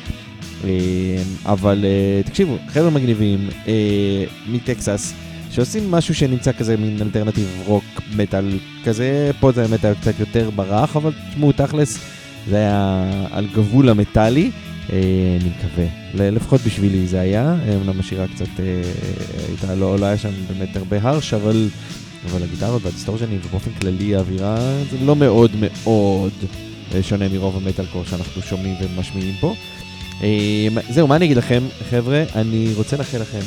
[0.63, 0.69] אה,
[1.45, 1.85] אבל
[2.25, 3.49] תקשיבו, חבר'ה מגניבים
[4.47, 5.13] מטקסס,
[5.57, 7.83] שעושים משהו שנמצא כזה מין alternative rock
[8.15, 11.99] מטאל כזה, פה זה מטאל קצת יותר ברך, אבל תשמעו, תכלס,
[12.49, 14.51] זה היה על גבול המטאלי.
[14.93, 14.97] אה,
[15.41, 15.85] אני מקווה.
[16.31, 18.81] לפחות בשבילי זה היה, אמנם השירה קצת אה,
[19.47, 21.69] הייתה, לא, לא היה שם באמת הרבה הרש, אבל,
[22.25, 24.57] אבל הגיטרות והדיסטורשנים ובאופן כללי האווירה
[24.91, 26.33] זה לא מאוד מאוד
[26.95, 29.55] אה, שונה מרוב המטאלקור שאנחנו שומעים ומשמיעים פה.
[30.23, 32.23] אה, זהו, מה אני אגיד לכם, חבר'ה?
[32.35, 33.41] אני רוצה לאחל לכם,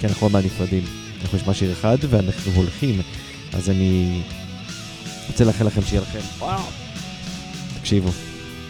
[0.00, 0.82] כי אנחנו עוד מעט נפרדים.
[1.22, 3.00] אנחנו נשמע שיר אחד ואנחנו הולכים,
[3.52, 4.20] אז אני
[5.28, 6.46] רוצה לאחל לכם שיהיה לכם,
[7.80, 8.08] תקשיבו,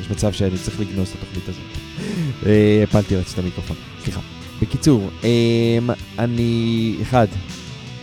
[0.01, 1.63] יש מצב שאני צריך לגנוז את התוכנית הזאת.
[2.47, 4.21] אה, הפלתי רצת את המיקרופון, סליחה.
[4.63, 7.27] בקיצור, אה, אני, אחד,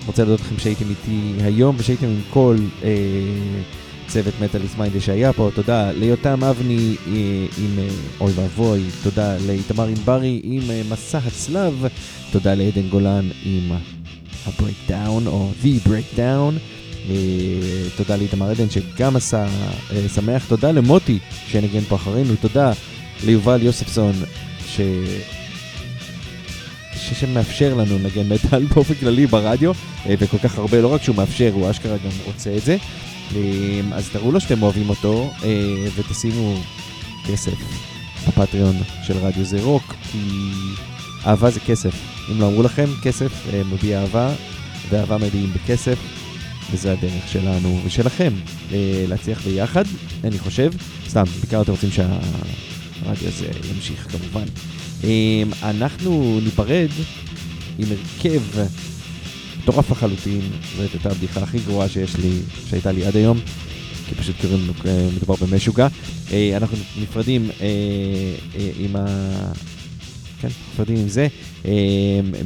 [0.06, 2.90] רוצה להודות לכם שהייתם איתי היום ושהייתם עם כל אה,
[4.08, 7.14] צוות מטאליסט מיינדה שהיה פה, תודה ליותם אבני אה,
[7.58, 7.88] עם אה,
[8.20, 11.88] אוי ואבוי, תודה לאיתמר ענברי עם אה, מסע הצלב,
[12.32, 13.72] תודה לעדן גולן עם
[14.46, 16.54] ה breakdown או The Breakdown.
[17.98, 19.48] תודה לאיתמר עדן שגם עשה
[20.16, 22.72] שמח, תודה למוטי שנגן פה אחרינו, תודה
[23.24, 24.14] ליובל יוספסון
[24.68, 24.82] ש...
[27.14, 29.72] שמאפשר לנו לנגן מטאל באופן כללי ברדיו,
[30.08, 32.78] וכל כך הרבה, לא רק שהוא מאפשר, הוא אשכרה גם רוצה את זה.
[33.36, 36.56] אה, אז תראו לו שאתם אוהבים אותו, אה, ותשימו
[37.28, 37.58] כסף
[38.28, 40.20] בפטריון של רדיו זה רוק, כי
[41.26, 41.96] אהבה זה כסף.
[42.32, 44.34] אם לא אמרו לכם, כסף אה, מביא אהבה,
[44.90, 45.98] ואהבה מביאים בכסף,
[46.72, 48.34] וזה הדרך שלנו ושלכם
[48.74, 49.84] אה, להצליח ביחד,
[50.24, 50.72] אני חושב.
[51.10, 54.46] סתם, בעיקר אתם רוצים שהרדיו הזה ימשיך כמובן.
[55.04, 56.90] אה, אנחנו ניפרד
[57.80, 58.42] עם הרכב
[59.66, 60.42] מטורף לחלוטין,
[60.78, 62.40] זאת הייתה הבדיחה הכי גרועה שיש לי,
[62.70, 63.40] שהייתה לי עד היום,
[64.10, 65.88] כי פשוט קוראים לנו, אה, מדובר במשוגע.
[66.32, 69.06] אה, אנחנו נפרדים אה, עם ה...
[70.42, 71.28] כן, נפרדים עם זה,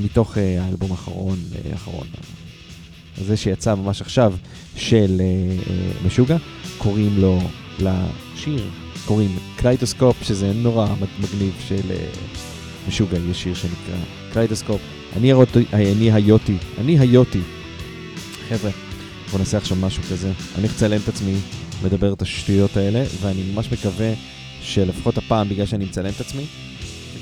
[0.03, 1.39] מתוך האלבום האחרון,
[1.71, 2.07] האחרון,
[3.25, 4.33] זה שיצא ממש עכשיו
[4.75, 5.21] של
[6.05, 6.37] משוגע,
[6.77, 7.39] קוראים לו
[7.79, 8.69] לשיר,
[9.05, 10.87] קוראים קלייטוסקופ, שזה נורא
[11.19, 11.91] מגניב של
[12.87, 13.95] משוגע, יש שיר שנקרא
[14.33, 14.98] קלייטוסקופ.
[15.18, 17.40] אני, הרוטי, אה, אני היוטי, אני היוטי.
[18.49, 18.72] חבר'ה,
[19.30, 20.31] בואו נעשה עכשיו משהו כזה.
[20.57, 21.36] אני אצלם את עצמי,
[21.84, 24.14] מדבר את השטויות האלה, ואני ממש מקווה
[24.61, 26.45] שלפחות הפעם, בגלל שאני מצלם את עצמי,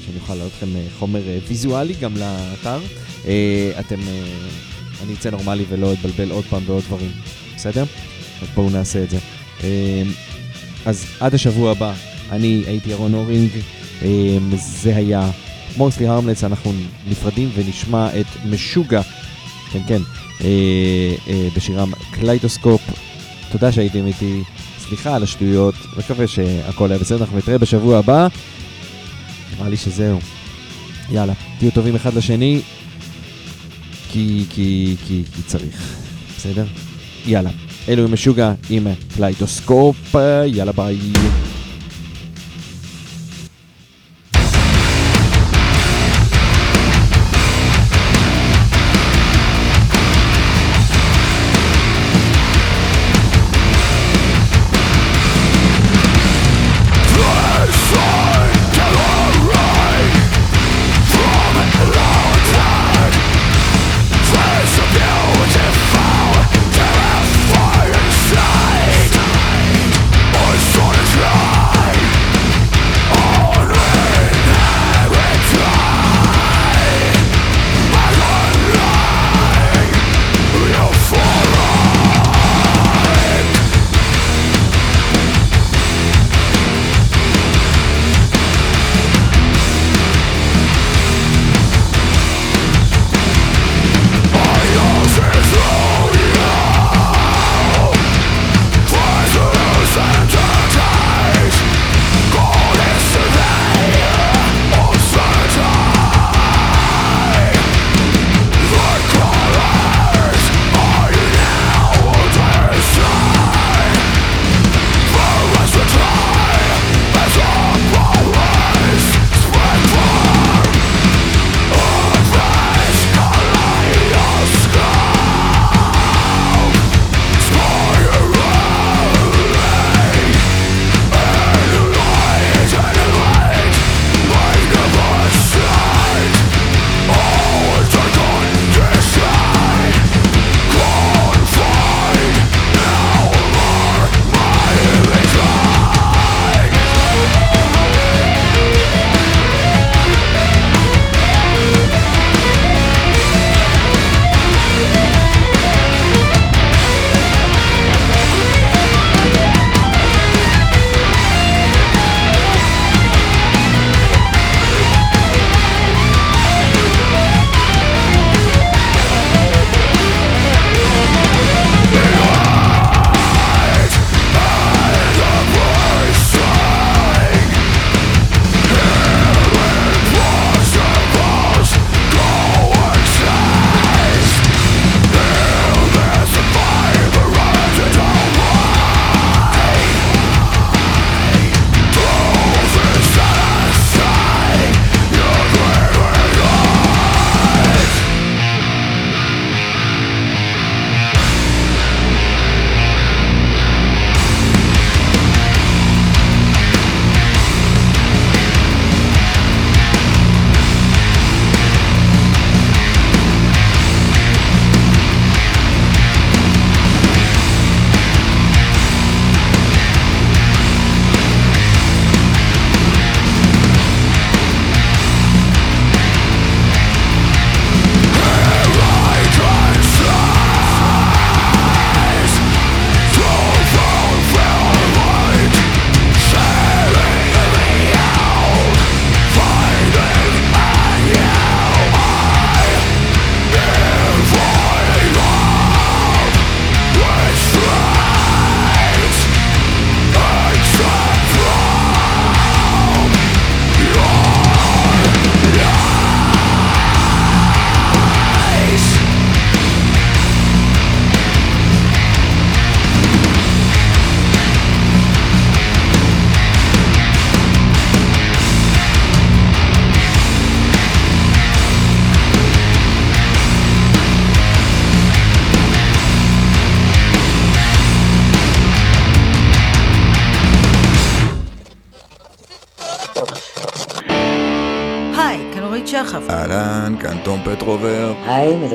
[0.05, 2.79] שאני אוכל להעלות לכם אה, חומר אה, ויזואלי גם לאתר,
[3.79, 3.99] אתם,
[5.03, 7.11] אני אצא נורמלי ולא אתבלבל עוד פעם בעוד דברים,
[7.55, 7.83] בסדר?
[8.41, 9.17] אז בואו נעשה את זה.
[10.85, 11.93] אז עד השבוע הבא,
[12.31, 13.49] אני הייתי ירון אורינג,
[14.55, 15.31] זה היה
[15.77, 16.71] מורסלי הרמלס, אנחנו
[17.09, 19.01] נפרדים ונשמע את משוגע,
[19.71, 20.01] כן כן,
[20.41, 22.81] אה, אה, בשירם קליידוסקופ.
[23.51, 24.41] תודה שהייתם איתי,
[24.79, 28.27] סליחה על השטויות, מקווה שהכל היה בסדר, אנחנו נתראה בשבוע הבא.
[29.57, 30.19] נראה לי שזהו.
[31.11, 32.61] יאללה, תהיו טובים אחד לשני,
[34.11, 35.95] כי, כי, כי, כי צריך,
[36.37, 36.65] בסדר?
[37.25, 37.49] יאללה.
[37.89, 40.15] אלו עם משוגע עם קליידוסקופ,
[40.45, 40.97] יאללה ביי.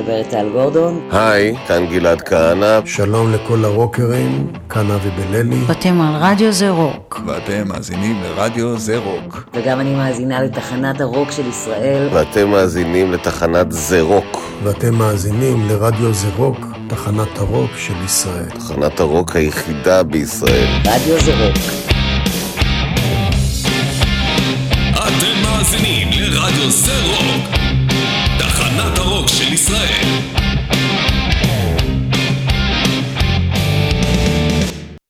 [0.03, 1.09] מדברת טל גורדון.
[1.11, 2.79] היי, כאן גלעד כהנא.
[2.85, 5.63] שלום לכל הרוקרים, כאן אבי בללי.
[5.67, 7.21] ואתם על רדיו זה רוק.
[7.25, 9.49] ואתם מאזינים לרדיו זה רוק.
[9.53, 12.07] וגם אני מאזינה לתחנת הרוק של ישראל.
[12.13, 14.41] ואתם מאזינים לתחנת זה רוק.
[14.63, 16.57] ואתם מאזינים לרדיו זה רוק,
[16.89, 18.49] תחנת הרוק של ישראל.
[18.49, 20.67] תחנת הרוק היחידה בישראל.
[20.85, 21.92] רדיו זה רוק.